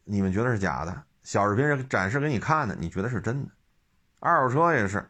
[0.04, 1.02] 你们觉得是假的？
[1.22, 3.50] 小视频是展示给你看的，你觉得是真的？
[4.18, 5.08] 二手车也是，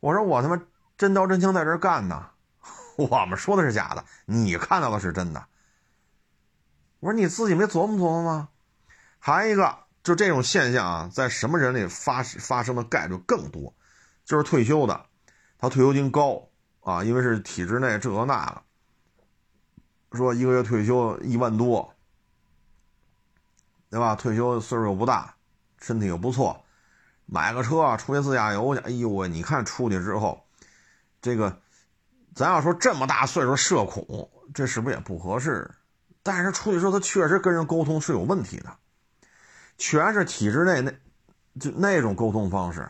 [0.00, 0.60] 我说我他妈
[0.96, 2.30] 真刀真枪在这干呢，
[2.96, 5.46] 我们说的是假的，你看到的是真的。
[7.00, 8.48] 我说你自己没琢磨琢磨吗？
[9.18, 13.74] 还一个，就这种现象啊，在什么人里发发生的概率更多？
[14.24, 15.06] 就是退休的，
[15.58, 16.48] 他退休金高
[16.80, 18.62] 啊，因为是体制内这个那个，
[20.16, 21.94] 说一个月退休一万多，
[23.90, 24.14] 对吧？
[24.14, 25.34] 退休岁数又不大，
[25.80, 26.64] 身体又不错，
[27.26, 28.80] 买个车出去自驾游去。
[28.82, 30.44] 哎呦喂，你看出去之后，
[31.22, 31.60] 这个
[32.34, 35.70] 咱要说这么大岁数社恐，这是不是也不合适？
[36.22, 38.76] 但是出去之后，他确实跟人沟通是有问题的，
[39.78, 40.92] 全是体制内那
[41.58, 42.88] 就那种沟通方式。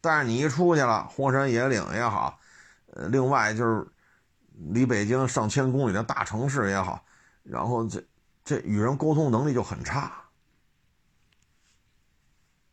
[0.00, 2.40] 但是你一出去了，荒山野岭也好，
[2.94, 3.86] 呃，另外就是
[4.72, 7.04] 离北京上千公里的大城市也好，
[7.42, 8.04] 然后这
[8.44, 10.12] 这与人沟通能力就很差，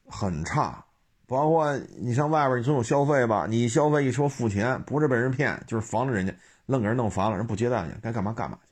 [0.06, 0.84] 很差。
[1.26, 3.46] 包括你上外边，你总有消费吧？
[3.48, 6.34] 你消费一说付钱，不是被人骗，就是防着人家，
[6.66, 8.68] 愣给人弄烦了，人不接待你，该干嘛干嘛去。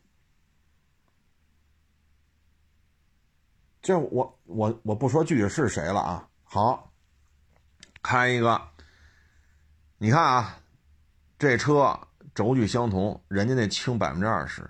[3.81, 6.91] 这我我我不说具体是谁了啊，好。
[8.01, 8.61] 开一个，
[9.97, 10.59] 你看啊，
[11.39, 11.99] 这车
[12.35, 14.69] 轴距相同，人家那轻百分之二十，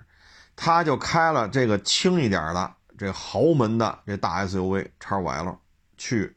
[0.54, 5.58] 他就开了这个轻一点的这豪门的这大 SUV 叉五 L
[5.98, 6.34] 去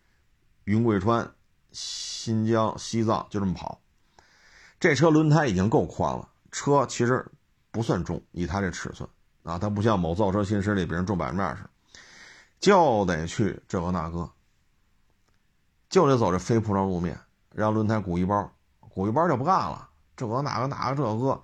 [0.65, 1.31] 云贵川、
[1.71, 3.79] 新疆、西藏就这么跑。
[4.79, 7.25] 这车轮胎已经够宽了，车其实
[7.71, 9.07] 不算重，以它这尺寸
[9.43, 11.63] 啊，它不像某造车新势力，比人重百分之二十，
[12.59, 14.29] 就得去这个那个。
[15.89, 17.19] 就得走这非铺装路面，
[17.51, 19.88] 让轮胎鼓一包，鼓一包就不干了，
[20.19, 21.41] 这个那个那个这个，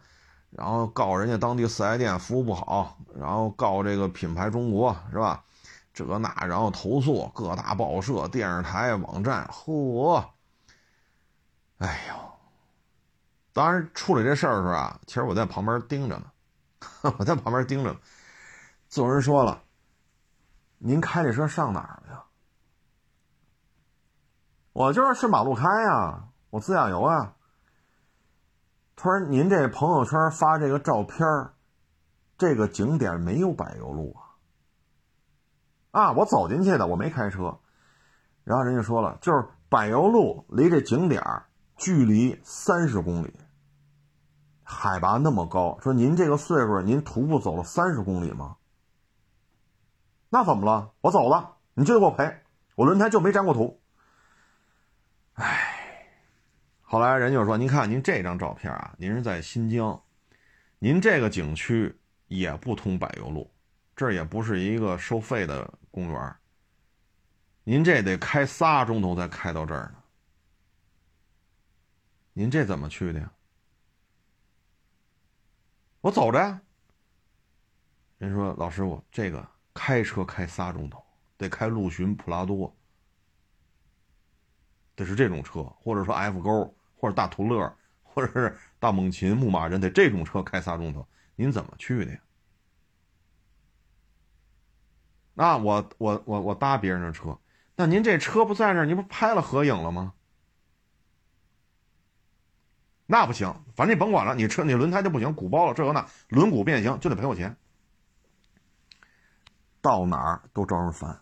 [0.50, 5.42] 然后告人家当地四 S 店服务不好，然后告这个品牌中国是吧？
[5.94, 10.22] 这个那，然后投诉各大报社、电视台、网站，嚯！
[11.78, 12.16] 哎呦，
[13.54, 16.30] 当时处理这事儿的时候啊，其实我在旁边盯着呢，
[17.18, 17.96] 我在旁边盯着，
[18.96, 19.64] 有人说了，
[20.80, 22.24] 您开这车上哪儿了呀？
[24.74, 27.35] 我就是顺马路开呀，我自驾游啊。
[28.96, 31.20] 他说：“您这朋友圈发这个照片
[32.38, 34.24] 这个景点没有柏油路啊。”
[35.92, 37.60] 啊，我走进去的，我没开车。
[38.44, 41.24] 然后人家说了，就是柏油路离这景点
[41.78, 43.34] 距离三十公里，
[44.62, 48.58] 海拔那么高，说您这个岁数，您徒步走了三十公里吗？
[50.30, 50.92] 那怎么了？
[51.02, 52.44] 我走了，你就得给我赔，
[52.76, 53.82] 我轮胎就没沾过土。
[55.36, 56.08] 唉，
[56.88, 60.00] 后来人就说：“您看您这张照片啊，您是在新疆，
[60.78, 61.94] 您这个景区
[62.28, 63.52] 也不通柏油路，
[63.96, 66.36] 这也不是一个收费的公园，
[67.64, 70.04] 您这得开仨钟头才开到这儿呢。
[72.34, 73.32] 您这怎么去的呀？
[76.02, 76.62] 我走着呀。
[78.20, 81.04] 人说老师我，这个开车开仨钟头，
[81.36, 82.72] 得开陆巡普拉多。”
[84.96, 92.20] 得是这种车，或者说 F 勾，或者大途乐，或者是大猛禽、牧马人，得这种车开仨钟头，您怎么去的呀？
[95.34, 97.38] 那我我我我搭别人的车，
[97.76, 100.14] 那您这车不在这儿，你不拍了合影了吗？
[103.06, 107.56] 那不行，反正你甭管了，你车你轮胎就不行，鼓包了，这个那轮毂变形就得赔我钱。
[109.82, 111.22] 到哪儿都招人烦，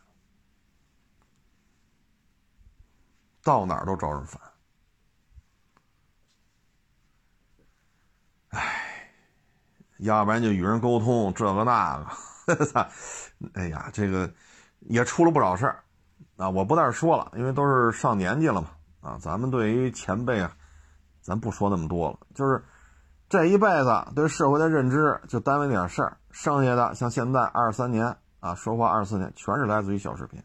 [3.43, 4.41] 到哪儿都招人烦。
[8.49, 9.09] 哎，
[9.99, 11.99] 要不然就与人沟通这个那
[12.45, 12.87] 个，操！
[13.55, 14.31] 哎呀，这个
[14.81, 15.83] 也出了不少事儿
[16.37, 16.49] 啊！
[16.49, 18.69] 我不在这说了，因为都是上年纪了嘛
[19.01, 19.17] 啊。
[19.19, 20.55] 咱们对于前辈啊，
[21.21, 22.63] 咱不说那么多了，就是
[23.27, 30.41] 这一辈子对社会的认知就单位那点事儿，剩下的像现在二三年啊，说话二四年，全是来自于小视频。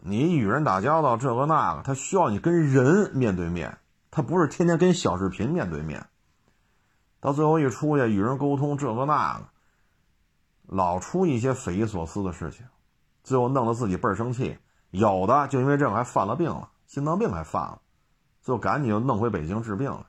[0.00, 3.78] 你与人打交道这个那个，他需要你跟人面对面，
[4.10, 6.06] 他不是天天跟小视频面对面。
[7.20, 9.48] 到最后一出去与人沟通这个那个。
[10.70, 12.66] 老出一些匪夷所思的事情，
[13.24, 14.58] 最后弄得自己倍儿生气。
[14.90, 17.80] 有的就因为这个还犯了病了，心脏病还犯了，
[18.42, 20.06] 最后赶紧就弄回北京治病了。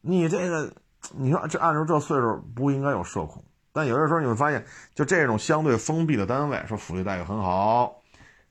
[0.00, 0.72] 你这个，
[1.16, 3.44] 你说这按照这岁数不应该有社恐，
[3.76, 4.64] 但有的时候你会发现，
[4.94, 8.02] 就这种相对封闭的单位，说福利待遇很好，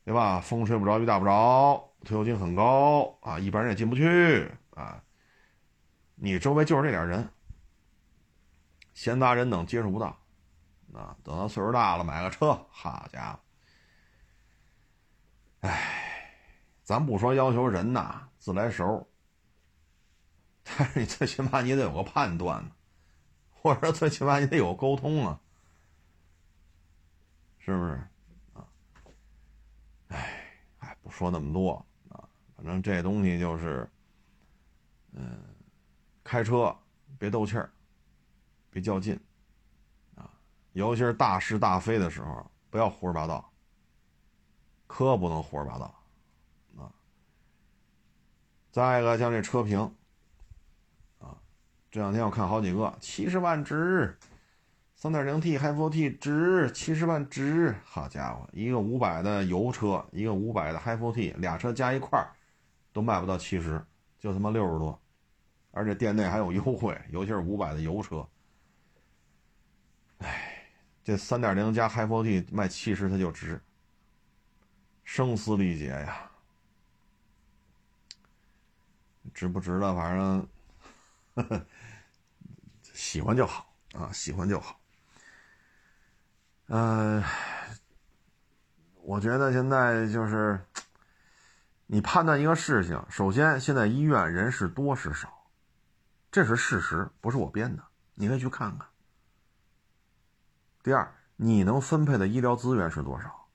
[0.04, 0.40] 对吧？
[0.40, 5.02] 风吹不着，雨打不着，退休金很高啊，一般人也进不去啊。
[6.14, 7.28] 你周围就是这点人。
[8.94, 10.16] 闲杂人等接触不到，
[10.94, 13.40] 啊，等到岁数大了买个车，好家伙，
[15.62, 16.32] 哎，
[16.84, 19.10] 咱不说要求人呐自来熟，
[20.64, 22.70] 但是你最起码你得有个判断呢，
[23.66, 25.40] 或者最起码你得有沟通啊，
[27.58, 27.94] 是不是？
[28.54, 28.68] 啊，
[30.10, 33.90] 哎，哎，不说那么多啊，反正这东西就是，
[35.14, 35.44] 嗯，
[36.24, 36.78] 开车
[37.18, 37.72] 别斗气儿。
[38.70, 39.20] 别较劲，
[40.14, 40.30] 啊，
[40.74, 43.52] 尤其是大是大非的时候，不要胡说八道。
[44.86, 45.86] 可不能胡说八道，
[46.78, 46.94] 啊。
[48.72, 49.92] 再一个，像这车评，
[51.96, 54.18] 这两天我看好几个，七十万值，
[54.96, 62.22] 三点零 T 还 4T 值，七十万值，好家伙，一个五百的油车，一个五百的 Hi 4T，俩车加一块
[62.92, 63.82] 都卖不到七十，
[64.20, 65.02] 就他妈六十多，
[65.72, 68.28] 而且店内还有优惠，尤其是五百的油车。
[70.18, 70.68] 哎，
[71.02, 73.62] 这三点零加 Hi4T 卖七十，它就值，
[75.06, 76.30] 声嘶力竭呀！
[79.34, 80.46] 值不值的，反正
[81.36, 81.66] 呵呵
[82.96, 84.80] 喜欢就好啊，喜欢就好。
[86.68, 87.22] 嗯，
[89.02, 90.66] 我觉得现在就是
[91.86, 95.46] 你判断一个事情，首先现在医院人是多是少，
[96.32, 97.84] 这是事实，不是我编的，
[98.14, 98.88] 你可以去看看。
[100.82, 103.48] 第二，你能分配的医疗资源是多少？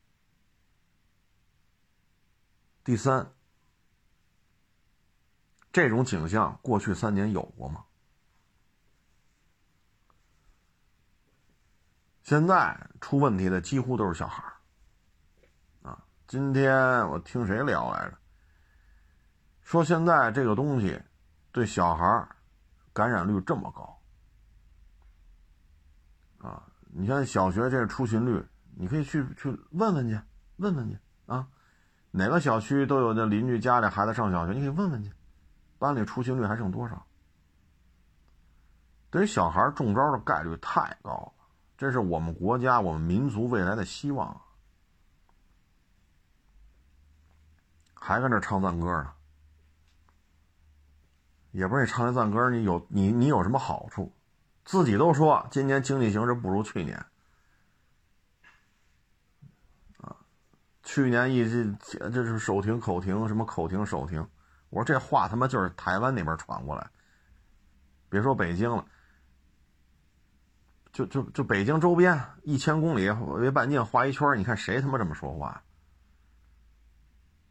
[2.85, 3.33] 第三，
[5.73, 7.87] 这种景象过去三年有过吗？
[12.31, 14.45] 现在出问题的几乎都是小孩
[15.83, 15.99] 啊！
[16.29, 18.17] 今天我听谁聊来着？
[19.63, 21.03] 说现在这个东西
[21.51, 22.29] 对小孩
[22.93, 24.01] 感染率这么高
[26.49, 26.63] 啊！
[26.93, 30.17] 你像小学这个出勤率，你可以去去问问去，
[30.59, 31.49] 问问去啊，
[32.13, 35.13] 哪个小区都有那邻居家里孩子上小学，你可以问问去，
[35.81, 37.05] 班里出勤率还剩多少？
[39.11, 41.33] 对于小孩中招的概率太高了，
[41.81, 44.39] 这是我们国家、我们民族未来的希望。
[47.95, 49.11] 还搁那唱赞歌呢，
[51.53, 54.13] 也不是你唱这赞歌，你有你你有什么好处？
[54.63, 56.99] 自己都说今年经济形势不如去年，
[60.03, 60.15] 啊，
[60.83, 64.21] 去年一这这是手停口停，什么口停手停，
[64.69, 66.91] 我说这话他妈就是台湾那边传过来，
[68.11, 68.85] 别说北京了，
[70.93, 75.63] 就就就北京周边一千公里为半径画一圈，你看谁他妈这么说话？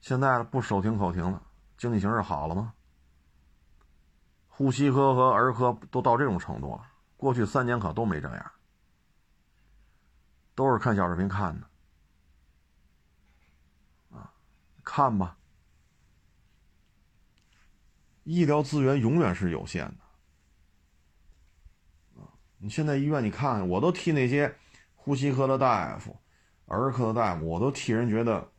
[0.02, 1.42] 现在不手停口停了，
[1.78, 2.74] 经济形势好了吗？
[4.48, 6.86] 呼吸科和儿科都到这种程度了。
[7.16, 8.52] 过去三年可都没这样，
[10.56, 11.68] 都是看小视频看的，
[14.18, 14.32] 啊，
[14.84, 15.38] 看吧。
[18.24, 19.98] 医疗资源永远是有限的，
[22.62, 24.54] 你现在医院你看，我都替那些
[24.96, 26.16] 呼吸科的大夫、
[26.66, 28.52] 儿科的大夫，我都替人觉得，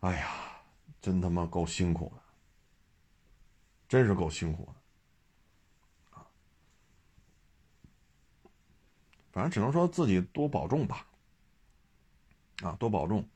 [0.00, 0.30] 哎呀，
[1.00, 2.22] 真他妈够辛苦的，
[3.88, 6.20] 真是够辛苦的，
[9.32, 11.04] 反正只能说自己多保重吧，
[12.62, 13.28] 啊，多保重，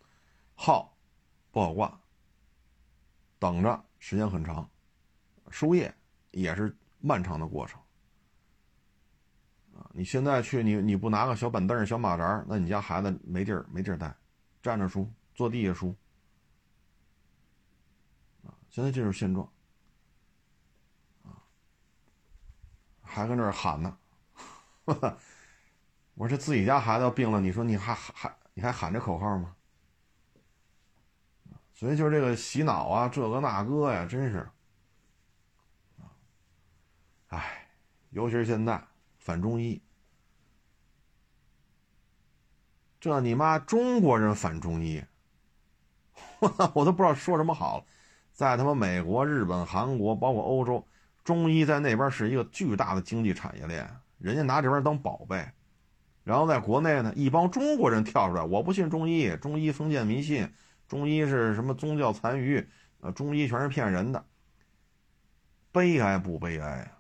[0.55, 0.97] 号
[1.51, 2.01] 不好挂，
[3.41, 4.71] 等着时间很长，
[5.51, 5.93] 输液
[6.31, 7.81] 也是漫长的过程，
[9.79, 14.13] 啊，你现在去你你不拿个小板凳小马扎那你家孩子没地儿没地儿待，
[14.61, 15.95] 站着输，坐地下输。
[18.69, 19.49] 现在这就是现状，
[21.23, 21.41] 啊，
[23.03, 23.97] 还搁那儿喊呢，
[26.15, 29.55] 我说这自己家孩子要病了，你说你还还你还喊这口号吗？
[31.73, 34.39] 所以就是这个洗脑啊，这个那个呀，真是，
[35.99, 36.11] 啊，
[37.29, 37.69] 哎，
[38.11, 38.83] 尤其是现在
[39.29, 39.83] 反中医，
[42.99, 45.05] 这你妈中国人反中医，
[46.73, 47.85] 我都不知道说什么好了。
[48.33, 50.83] 在他妈美国、日本、韩国，包括欧洲，
[51.23, 55.47] 中医在那边是一个巨大的经济产业链，人家拿这边当宝贝。
[56.25, 60.51] 然后在国内呢，一帮中国人跳出来，我不信中医，中医封建迷信，
[60.89, 62.67] 中医是什么宗教残余，
[63.01, 64.25] 呃，中医全是骗人的。
[65.71, 66.95] 悲哀不悲哀啊？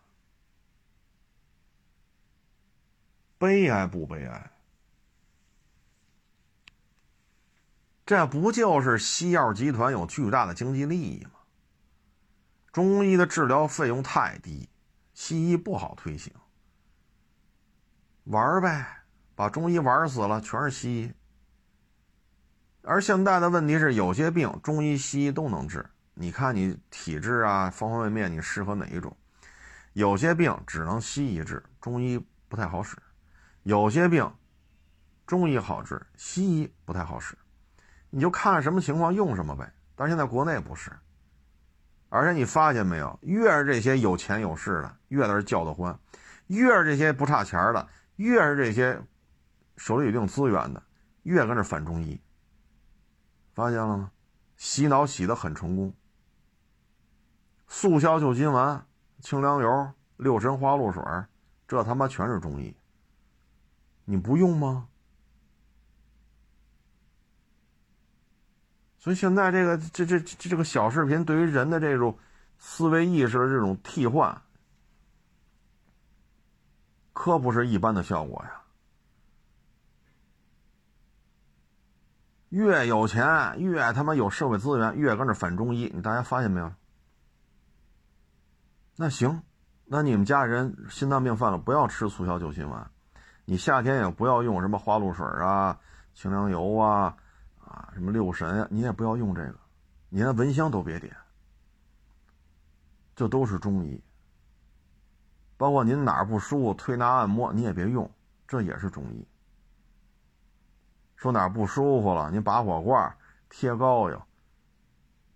[3.38, 4.50] 悲哀不悲哀？
[8.04, 11.30] 这不就是西药集团有巨大的经济利益吗？
[12.72, 14.68] 中医的治疗费用太低，
[15.14, 16.32] 西医不好推行。
[18.24, 21.12] 玩呗，把中医玩死了，全是西医。
[22.82, 25.84] 而现在的问题是，有些病中医、西医都能治。
[26.14, 29.16] 你看你体质啊，方方面面，你适合哪一种？
[29.92, 32.18] 有些病只能西医治，中医
[32.48, 32.96] 不太好使；
[33.68, 34.32] 有些病
[35.26, 37.36] 中医好治，西医不太好使。
[38.08, 40.90] 你就看什么情况用什么呗，但现在国内不是，
[42.08, 45.92] 而且你发现没有，越是这些有钱有势的，越在这叫得欢；
[46.46, 48.98] 越是这些不差钱的，越是这些
[49.76, 50.82] 手里有一定资源的，
[51.24, 52.18] 越跟这反中医。
[53.52, 54.10] 发现了吗？
[54.56, 55.92] 洗脑洗得很成功。
[57.66, 58.86] 速效救心丸、
[59.20, 61.02] 清凉油、六神花露水，
[61.66, 62.74] 这他妈全是中医，
[64.10, 64.88] 你不用吗？
[68.96, 72.18] 所以现在这个这这这这个小视频对于人的这种
[72.56, 74.40] 思维意识的这种替换，
[77.12, 78.62] 可不是一般的效果呀！
[82.48, 86.72] 越有钱越他妈有社会资源，越跟着反中医，你大家发现没有？
[88.96, 89.42] 那行，
[89.84, 92.90] 那你们家人心脏病犯了，不要吃速效救心丸，
[93.48, 95.80] 你夏天也不要用什么花露水啊、
[96.12, 97.16] 清凉油啊。
[97.64, 99.58] 啊，什么六神，你也不要用这个，
[100.08, 101.14] 你连蚊香都别点，
[103.14, 104.02] 这都是中医。
[105.58, 108.10] 包括您哪儿不舒服，推拿按摩你也别用，
[108.46, 109.28] 这也是中医。
[111.16, 113.14] 说哪儿不舒服了，你拔火罐、
[113.50, 114.26] 贴膏药，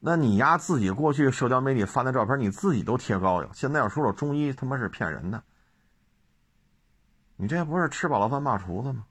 [0.01, 5.43] 那你丫自己过去社交媒体发那照片，你自己都贴膏药，现在要说了中医他妈是骗人的，
[7.43, 9.05] 你这不是吃饱了饭骂厨子吗？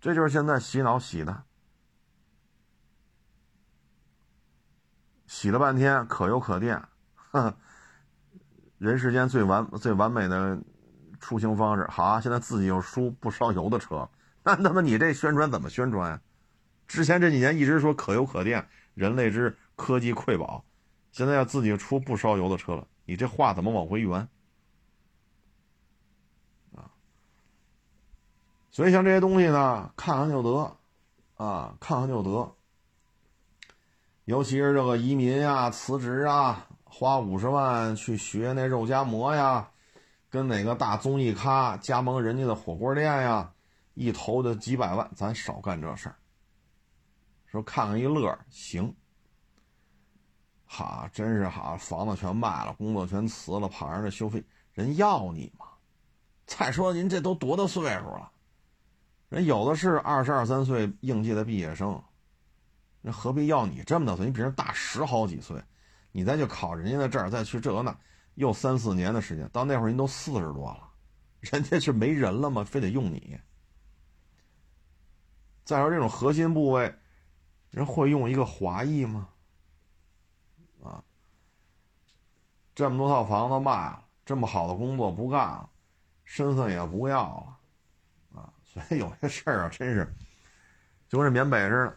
[0.00, 1.42] 这就是现在洗脑洗的，
[5.26, 6.80] 洗了半天可油可电，
[8.78, 10.56] 人世间最完最完美的
[11.18, 11.84] 出行方式。
[11.90, 14.08] 好啊，现在自己又输不烧油的车，
[14.44, 16.20] 那那么你这宣传怎么宣传呀？
[16.86, 20.64] 之前这几年一直说可油可电，人类之科技瑰宝，
[21.10, 24.28] 现在要自己出不烧油的车了，你这话怎么往回圆？
[28.76, 30.76] 所以像这些东西呢，看看就得，
[31.42, 32.54] 啊，看看就得。
[34.26, 39.70] 尤其是这个移民啊、辞职啊，花五十万去学那肉夹馍呀，
[40.28, 43.50] 跟哪个大综艺咖加盟人家的火锅店呀，
[43.94, 46.16] 一投就几百万，咱少干这事儿。
[47.46, 48.94] 说看看一乐行，
[50.66, 54.44] 好，真是好，房子全卖了，工作全辞了，跑人这修费，
[54.74, 55.64] 人要你吗？
[56.44, 58.32] 再说您这都多大岁数了？
[59.28, 62.00] 人有的是二十二三岁应届的毕业生，
[63.00, 64.26] 那何必要你这么大岁？
[64.26, 65.60] 你比人大十好几岁，
[66.12, 67.96] 你再去考人家的证，再去这那，
[68.34, 70.88] 又三四年的时间，到那会儿您都四十多了，
[71.40, 72.62] 人家是没人了吗？
[72.62, 73.38] 非得用你？
[75.64, 76.94] 再说这种核心部位，
[77.70, 79.28] 人会用一个华裔吗？
[80.84, 81.02] 啊，
[82.76, 85.68] 这么多套房子卖了，这么好的工作不干了，
[86.22, 87.56] 身份也不要了。
[88.90, 90.14] 有些事儿啊，真是
[91.08, 91.96] 就跟这缅北似的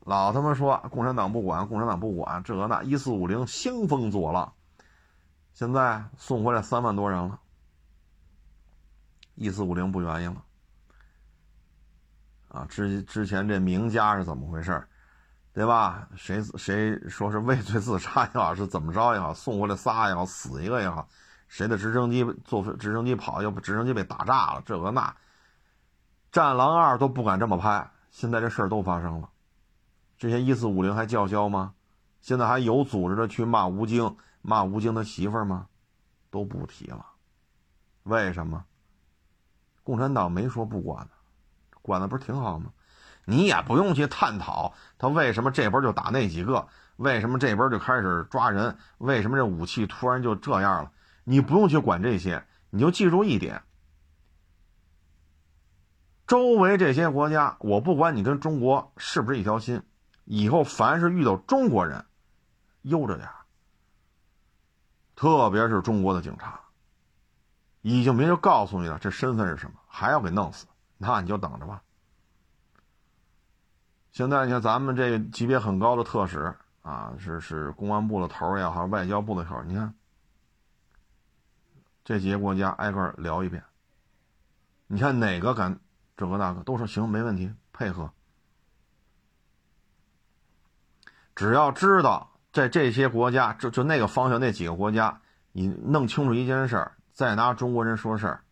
[0.00, 4.52] 老他妈说共产党不管，共产党不管，这个那一四五零兴风作浪，
[5.52, 7.40] 现在送回来三万多人了。
[9.34, 10.42] 一四五零不愿意了，
[12.48, 14.82] 啊，之之前这名家是怎么回事
[15.52, 16.08] 对吧？
[16.16, 21.08] 谁谁说是畏罪自杀也好，是怎么着也好，送回来仨也好，死一个也好，
[21.48, 25.14] 谁的直升机坐直升机跑，要不直升机被打炸了，这个那，
[26.36, 29.30] 战狼二都不敢这么拍，现在这事儿都发生了。
[30.18, 31.72] 这些一四五零还叫嚣吗？
[32.20, 35.66] 现在还有组织的去骂吴京，骂吴京的媳妇儿吗？
[36.30, 37.06] 都不提了。
[38.02, 38.66] 为什么？
[39.82, 41.08] 共产党没说不管
[41.80, 42.70] 管的不是挺好吗？
[43.24, 50.92] 你也不用去探讨他为什么这边就打那几个，为什么这边就开始抓人，为什么这武器突然就这样了？
[51.24, 53.62] 你不用去管这些，你就记住一点：
[56.26, 59.82] 周围这些国家，我不管你跟中国是不是一条心。
[60.24, 62.04] 以后凡是遇到中国人，
[62.82, 63.28] 悠着点
[65.14, 66.60] 特别是中国的警察，
[67.80, 70.66] 已经明确告诉你了，这身份是什么，还要给弄死，
[70.98, 71.80] 那你就等着吧。
[74.10, 79.94] 现在你看咱们这个级别很高的特使啊，是是公安部的头也好，外交部的头，你看
[82.04, 83.62] 这几个国家挨个聊一遍，
[84.88, 85.78] 你看哪个敢
[86.16, 88.10] 这个那个，都说行，没问题，配合。
[91.34, 95.20] 只要知道在这些国家，就就那个方向那几个国家，
[95.52, 98.44] 你弄清楚一件事儿，再拿中国人说事儿，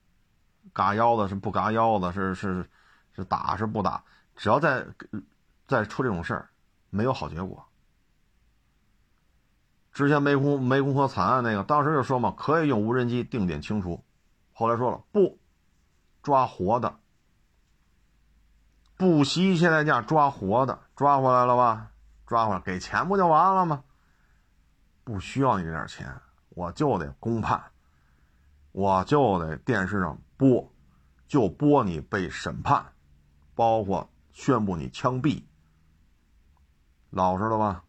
[0.74, 2.68] 嘎腰子是不嘎腰子，是是
[3.16, 4.04] 是打是不打，
[4.36, 4.86] 只要再
[5.66, 6.50] 再出这种事儿，
[6.90, 7.64] 没有好结果。
[9.92, 14.04] 之前湄公湄公河惨案那个，当时就说嘛，可以用无人机定点清除，
[14.52, 15.38] 后来说了不，
[16.22, 16.98] 抓活的，
[19.04, 21.90] 不惜一切代价抓活的，抓回来了吧？
[22.26, 23.84] 抓回来给钱不就完了吗？
[25.04, 26.10] 不需要你这点钱，
[26.48, 27.62] 我就得公判，
[28.72, 30.72] 我就得电视上播，
[31.28, 32.82] 就播你被审判，
[33.54, 35.42] 包括宣布你枪毙，
[37.10, 37.84] 老实了吧？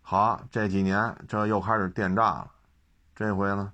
[0.00, 2.52] 好，这几年这又开始电诈了，
[3.16, 3.72] 这回呢，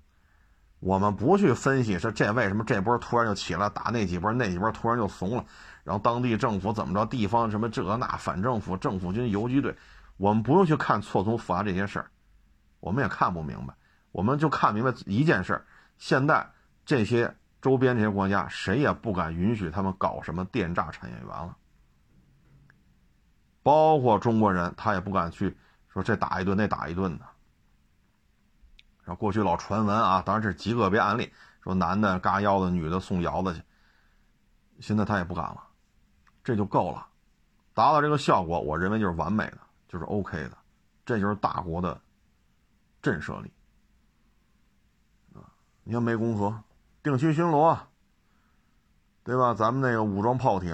[0.81, 5.45] 我们不去分析说这为什么这波突然就起来打那几波，那几波突然就怂了。
[5.87, 7.07] 然后当地政府怎么着？
[7.07, 9.73] 地方什么这那反政府、政府军、游击队，
[10.17, 12.11] 我们不用去看错综复杂这些事儿，
[12.81, 13.75] 我们也看不明白。
[14.11, 15.65] 我们就看明白一件事儿：
[15.97, 16.51] 现在
[16.85, 17.33] 这些
[17.63, 21.57] 周边这些国家，谁也不敢允许他们搞什么电诈产业园了。
[23.63, 25.57] 包括中国人，他也不敢去
[25.87, 27.25] 说这打一顿那打一顿的。
[29.05, 31.33] 然后过去老传闻啊，当然这是极个别案例，
[31.63, 33.63] 说男的嘎腰子，女的送窑子去。
[34.81, 35.63] 现在他也不敢了。
[36.47, 37.09] 这就够了，
[37.75, 39.59] 达到这个效果，我认为就是完美的，
[39.89, 40.57] 就是 OK 的，
[41.05, 42.01] 这就是大国的
[43.03, 43.51] 震慑力
[45.35, 45.43] 啊！
[45.83, 46.63] 你看湄公河
[47.03, 47.77] 定期巡逻，
[49.25, 49.55] 对吧？
[49.55, 50.73] 咱们那个武装炮艇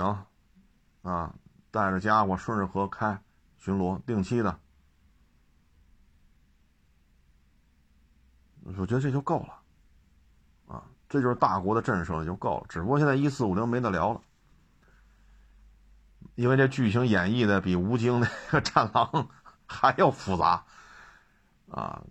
[1.00, 1.34] 啊，
[1.70, 3.18] 带着家伙顺着河开
[3.56, 4.58] 巡逻，定期的，
[8.64, 9.62] 我觉得这就够了
[10.66, 10.84] 啊！
[11.08, 14.20] 这就是大国的震慑力就够了，只不过现在一四五零没得聊了。
[16.34, 19.28] 因为这剧情演绎的比吴京那个战狼
[19.66, 20.64] 还要复杂，
[21.70, 22.02] 啊，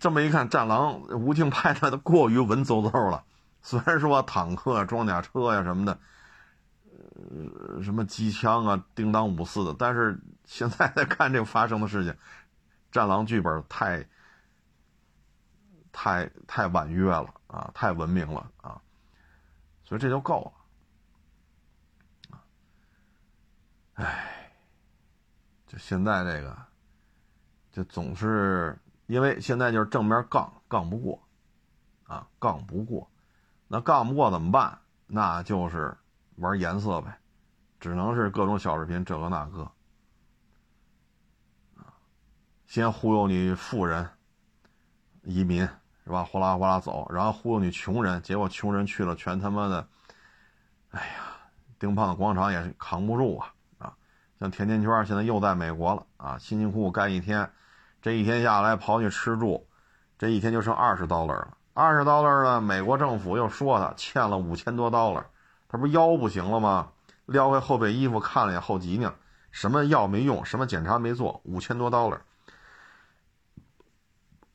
[0.00, 3.24] 这么一看，战狼吴京拍的都过于文绉绉了。
[3.60, 5.98] 虽然说坦克、装甲车呀什么的，
[6.90, 12.14] 呃，什么机枪啊，叮当五四的，但是现在在看这发生的事情，
[12.90, 14.04] 战狼剧本太、
[15.92, 18.80] 太、太婉约了啊，太文明了啊，
[19.84, 20.52] 所以这就够了。
[24.02, 24.52] 唉，
[25.64, 26.56] 就现在这个，
[27.70, 28.76] 就总是
[29.06, 31.22] 因为现在就是正面杠杠不过，
[32.02, 33.08] 啊，杠不过，
[33.68, 34.76] 那杠不过怎么办？
[35.06, 35.96] 那就是
[36.36, 37.16] 玩颜色呗，
[37.78, 39.70] 只能是各种小视频这个那个，
[42.66, 44.10] 先忽悠你富人
[45.22, 45.60] 移民
[46.02, 46.24] 是吧？
[46.24, 49.88] 哗啦哗啦走，然后忽悠你穷人，结果穷人去了全他妈的，
[50.90, 51.14] 哎呀，
[51.78, 53.54] 丁胖子广场也是扛不住啊。
[54.42, 57.48] 像甜甜圈现在又在美国了啊，辛辛苦苦干一天，
[58.00, 59.68] 这一天下来刨去吃住，
[60.18, 61.56] 这一天就剩二十 dollar 了。
[61.74, 65.22] 二十 dollar 呢，美国政府又说他欠了五千多 dollar，
[65.68, 66.88] 他不腰不行了吗？
[67.26, 69.14] 撩开后背衣服看了眼后脊梁，
[69.52, 72.18] 什么药没用，什么检查没做，五千多 dollar。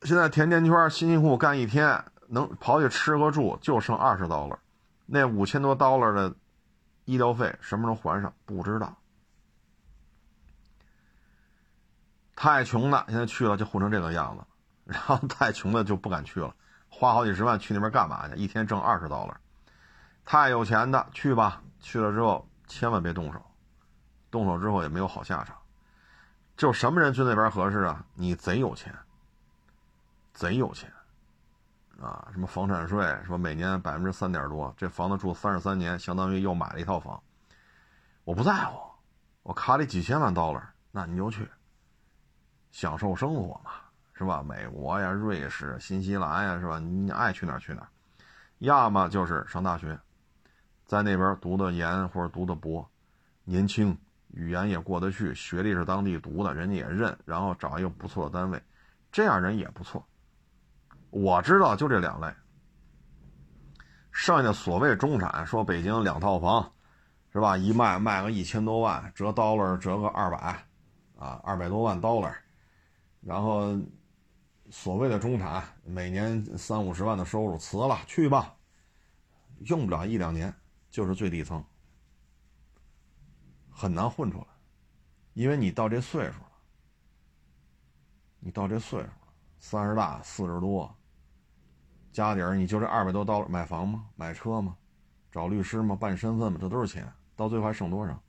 [0.02, 4.58] 现在甜甜圈辛辛苦苦干一天，能刨去吃和住就剩二十 dollar，
[5.06, 6.36] 那五千多 dollar 的
[7.06, 8.34] 医疗费什么时候还上？
[8.46, 8.94] 不知道。
[12.38, 14.46] 太穷的现在去了就混成这个样子，
[14.86, 16.54] 然后太穷的就不敢去了，
[16.88, 18.36] 花好几十万去那边干嘛去？
[18.36, 19.36] 一天挣二十刀了。
[20.24, 23.44] 太有钱的去吧，去了之后千万别动手，
[24.30, 25.58] 动手之后也没有好下场。
[26.56, 28.06] 就什么人去那边合适啊？
[28.14, 28.96] 你贼有钱，
[30.34, 30.94] 贼有钱，
[32.00, 37.20] 啊，什么房产税，说每年百分之三点多，这房子住三十三年，相当于又买了一套房。
[38.26, 38.80] 我不在乎，
[39.42, 40.62] 我卡里几千万 dollar，
[40.92, 41.50] 那你就去，
[42.78, 43.72] 享受生活嘛，
[44.14, 44.44] 是吧？
[44.44, 46.78] 美国呀、瑞士、新西兰呀，是吧？
[46.78, 47.90] 你爱去哪儿去哪儿，
[48.60, 50.00] 要么就是上大学，
[50.86, 52.88] 在那边读的研或者读的博，
[53.46, 53.98] 年轻。
[54.28, 58.62] 语言也过得去，学历是当地读的，人家也认，然后找一个不错的单位，
[59.12, 60.06] 这样人也不错。
[61.10, 62.32] 我知道就这两类，
[64.12, 66.72] 剩下的所谓中产，说北京两套房，
[67.34, 67.58] 是吧？
[67.58, 70.64] 一卖卖个一千多万，折 dollar 折个二百，
[71.18, 72.32] 啊，二百多万 dollar，
[73.28, 73.78] 然后
[74.70, 78.56] 所谓的中产，每年三五十万的收入，辞了去吧，
[79.66, 80.54] 用不了一两年
[80.90, 81.62] 就是最底层。
[83.70, 84.46] 很难混出来，
[85.34, 86.52] 因为你到这岁数了，
[88.40, 90.90] 你到这岁数了，三十大四十多，
[92.14, 94.08] 家底儿你就这二百多刀买房吗？
[94.16, 94.78] 买车吗？
[95.30, 95.98] 找律师吗？
[95.98, 96.58] 办身份吗？
[96.62, 98.24] 这都是钱，到最后还剩多少？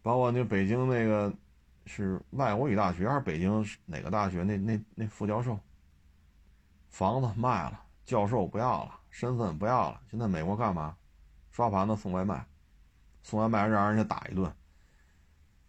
[0.00, 1.30] 包括那北京那个
[1.88, 4.44] 是外国语大学还是北京哪个大学？
[4.44, 5.58] 那那那副教授，
[6.90, 10.94] 房子卖了，教授不要了，身份不要了，现在美国干嘛？
[11.50, 12.44] 刷盘子送外卖。
[13.24, 14.50] 送外卖让人家打一顿，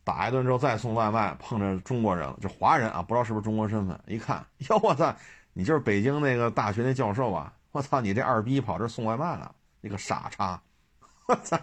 [0.05, 3.99] 打一顿之后再送外卖，碰着中国人了，就华人啊，不知道是不是中国身份。
[4.07, 5.13] 一看， 哟，我操，
[5.51, 7.53] 你就是北京那个大学那教授啊！
[7.71, 10.61] 我操，你这二逼跑这送外卖了，你个傻叉！
[11.27, 11.59] 我操，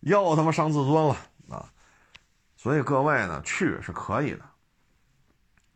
[0.00, 1.16] 又他妈伤自尊了
[1.48, 1.72] 啊！
[2.66, 4.40] 所以各位呢，去是可以的，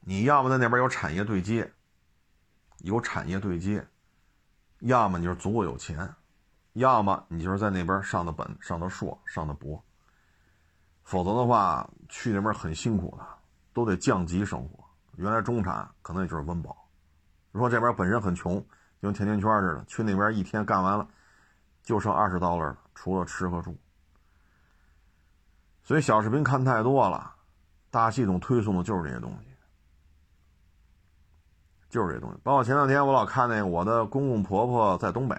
[0.00, 1.72] 你要么在那边有产业对接，
[2.78, 3.86] 有产业对接，
[4.80, 6.12] 要么你就是足够有钱。
[6.72, 9.80] 要么你就是在那边上的本、上的硕、上的博，
[11.04, 13.24] 否则的话去那边很辛苦的，
[13.72, 14.84] 都得降级生活。
[15.14, 16.76] 原来中产可能也就是温饱。
[17.52, 18.56] 如果这边本身很穷，
[19.00, 21.08] 就跟甜甜圈似的，去那边一天干完了，
[21.84, 23.78] 就剩二十刀了，除了吃和住。
[25.90, 27.34] 所以小视频看太多了，
[27.90, 29.48] 大系统推送的就是这些东西，
[31.88, 32.38] 就是这东西。
[32.44, 35.36] 包括前两天我老看那个我的公公婆婆在东北。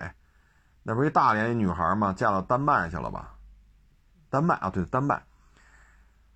[0.83, 2.11] 那不是一大连一女孩吗？
[2.11, 3.33] 嫁到丹麦去了吧？
[4.29, 5.23] 丹麦啊，对，丹麦。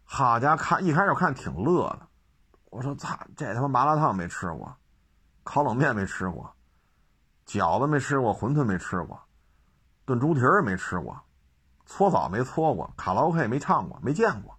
[0.06, 2.08] 好家伙，看一开始看挺乐的。
[2.72, 4.74] 我说：“操，这他妈麻辣烫没吃过，
[5.44, 6.56] 烤冷面没吃过，
[7.46, 9.22] 饺子没吃过，馄饨没吃过，
[10.06, 11.20] 炖猪蹄儿没吃过，
[11.86, 14.58] 搓澡没搓过，卡拉 OK 没唱过，没见过。”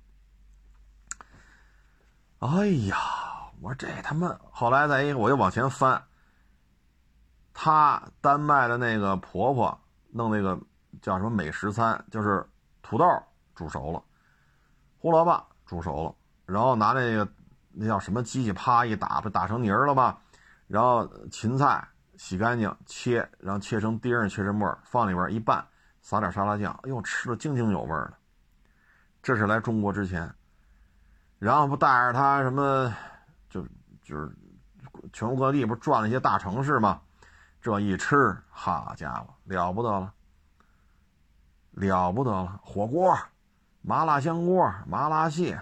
[2.39, 2.97] 哎呀，
[3.61, 4.39] 我说这他妈……
[4.51, 6.03] 后来再一个，我又往前翻。
[7.53, 9.81] 她丹麦的那个婆婆
[10.11, 10.61] 弄那个
[11.01, 12.47] 叫什么美食餐，就是
[12.83, 13.05] 土豆
[13.55, 14.03] 煮熟了，
[14.99, 17.27] 胡萝卜煮熟了，然后拿那个
[17.73, 20.21] 那叫什么机器啪一打，不打成泥了吧？
[20.67, 21.89] 然后芹菜
[22.19, 25.67] 洗干净切，然后切成丁，切成末，放里边一拌，
[26.09, 28.15] 撒点沙拉酱，哎呦，吃的津津有味的。
[29.21, 30.33] 这是来中国之前，
[31.41, 32.95] 然后不带着他什么，
[33.51, 33.61] 就
[34.05, 34.31] 就是
[35.13, 37.01] 全国各地不是转了一些大城市吗？
[37.61, 40.15] 这一吃，好家伙，了不得了，
[41.73, 42.61] 了不得了！
[42.63, 43.19] 火锅、
[43.83, 45.61] 麻辣香锅、麻辣蟹，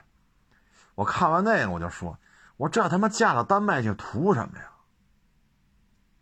[0.94, 2.18] 我看完那个我就说
[2.58, 4.66] ：“我这他妈嫁到丹麦去图什么呀？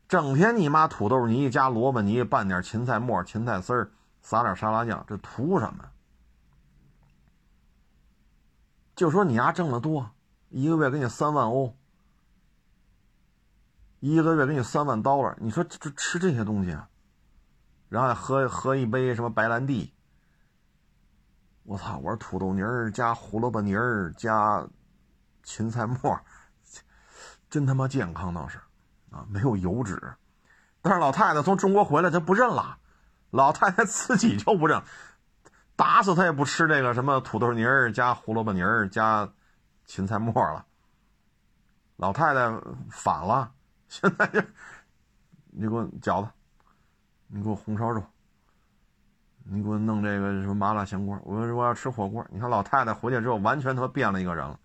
[0.06, 3.90] 整天你妈土豆泥加萝卜泥，拌点芹菜末、芹菜丝儿，
[4.22, 5.84] 撒点沙拉酱，这图什么？
[8.96, 10.10] 就说你丫挣得多，
[10.48, 11.76] 一个月给你三万欧。”
[14.04, 16.88] 一个月给你三万刀了，你说这吃这些东西啊，
[17.88, 19.94] 然后喝喝一杯什么白兰地？
[21.62, 21.98] 我操！
[21.98, 24.66] 我说土豆泥儿加胡萝卜泥儿加
[25.44, 26.20] 芹菜末，
[27.48, 28.58] 真他妈健康倒是
[29.12, 30.14] 啊，没有油脂。
[30.80, 32.80] 但是老太太从中国回来，她不认了，
[33.32, 34.80] 老太太自己就不认，
[35.74, 39.26] 打死她也不吃这个什么土豆泥儿加胡萝卜泥儿加
[39.86, 40.66] 芹菜末了。
[41.96, 42.60] 老太太
[42.90, 43.50] 反了。
[43.88, 44.40] 现在就，
[45.50, 46.30] 你给我饺子，
[47.26, 48.04] 你给我红烧肉，
[49.44, 51.18] 你给我弄这个什么麻辣香锅。
[51.24, 52.26] 我说我要吃火锅。
[52.30, 54.60] 你看老太太回去之后，完全他妈变了一个人了。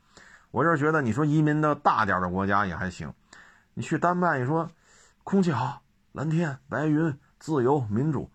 [0.52, 3.14] 我就是觉得，你说移民到大点的国家也还行，
[3.74, 4.70] 你去丹麦，你说
[5.24, 5.82] 空气好，
[6.12, 8.32] 蓝天白云，自由民主，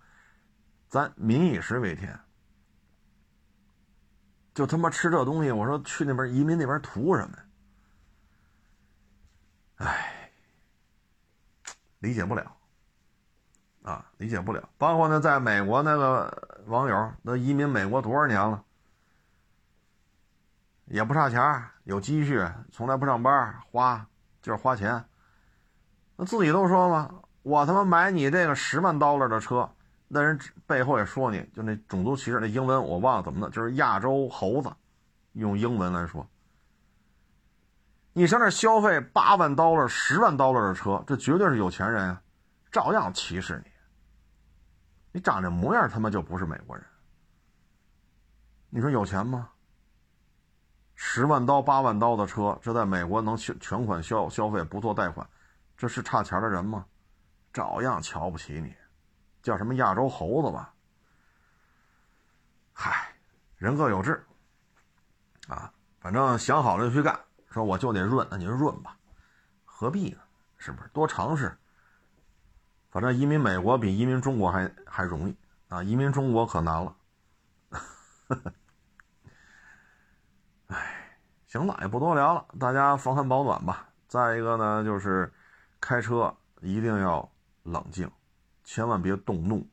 [0.93, 2.21] 咱民以食为天。
[4.53, 7.45] 就他妈吃这东西，我说去那边移民那边图什么呀？
[9.77, 10.31] 哎，
[12.01, 12.55] 理解不了，
[13.81, 14.69] 啊，理解不了。
[14.77, 18.63] 包括那在美国那个网友，那移民美国多少年了，
[20.85, 21.41] 也不差钱，
[21.85, 24.07] 有积蓄，从来不上班，花
[24.43, 25.03] 就是花钱。
[26.17, 29.75] 那自己都说嘛，我他妈买你这个十万 dollar 的车，
[30.15, 34.71] 那人背后也说你，就那种族歧视，那英文我忘了怎么的，就是亚洲猴子，
[35.33, 36.29] 用英文来说。
[38.13, 42.23] 你上那消费八万刀了、十万刀了的车，这绝对是有钱人啊，
[42.71, 43.71] 照样歧视你。
[45.13, 46.85] 你长这模样，他妈就不是美国人。
[48.69, 49.49] 你说有钱吗？
[50.95, 55.27] 十万刀、八万刀的车，这在美国能全全款消消费不做贷款，
[55.75, 56.85] 这是差钱的人吗？
[57.51, 58.75] 照样瞧不起你，
[59.43, 60.73] 叫什么亚洲猴子吧？
[62.73, 63.13] 嗨，
[63.57, 64.25] 人各有志，
[65.49, 67.19] 啊，反正想好了就去干。
[67.51, 68.97] 说我就得润，那你就润吧，
[69.65, 70.19] 何必呢？
[70.57, 70.89] 是不是？
[70.89, 71.55] 多尝试。
[72.91, 75.37] 反正移民美国比移民中国还还容易
[75.69, 76.97] 啊，移民中国可难了。
[80.69, 83.89] 哎，行了，也不多聊了，大家防寒保暖吧。
[84.09, 85.31] 再一个呢，就是
[85.81, 87.31] 开车一定要
[87.65, 88.11] 冷静，
[88.65, 89.69] 千万别动怒。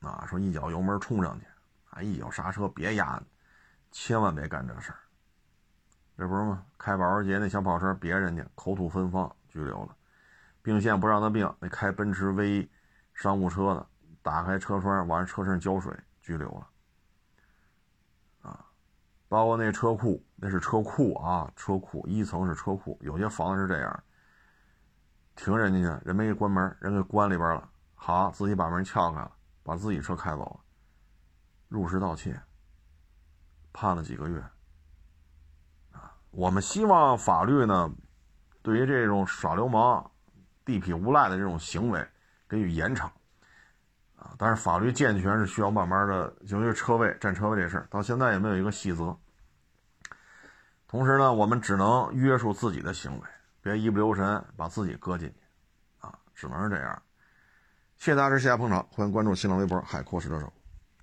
[0.00, 1.46] 啊，说一脚油门冲上去，
[1.90, 3.20] 啊，一脚刹车别压，
[3.90, 4.98] 千万别干这事儿。
[6.16, 6.64] 这不是吗？
[6.78, 9.96] 开保时捷那小跑车别人家口吐芬芳，拘留了；
[10.62, 12.70] 并线不让他并，那开奔驰 V
[13.14, 13.86] 商务车的
[14.22, 15.92] 打开车窗往车身浇水，
[16.22, 16.68] 拘留了。
[18.42, 18.66] 啊，
[19.28, 24.04] 包括那车库，那是车库啊，车库一层是车库，有些房子是这样，
[25.36, 29.30] 停人家去，人没给关门，人给关里边了，好，自己把门撬开了，
[29.62, 30.60] 把自己车开走了，
[31.68, 32.40] 入室盗窃，
[33.72, 34.42] 判了几个月。
[36.30, 37.90] 我们希望法律呢，
[38.60, 40.10] 对于这种耍流氓、
[40.64, 42.06] 地痞无赖的这种行为
[42.48, 43.06] 给予严惩
[44.16, 44.34] 啊。
[44.36, 49.16] 但是法律健全是需要慢慢的，就因为车位占车位这事儿，到现在也没有一个细则。
[50.86, 53.26] 同时呢，我们只能约束自己的行为，
[53.66, 55.34] 别一不留神把自己搁进去
[55.98, 57.02] 啊，只能是这样。
[57.98, 60.52] 谢谢大家支持，谢谢捧场，欢迎关注新浪微博海阔试车手。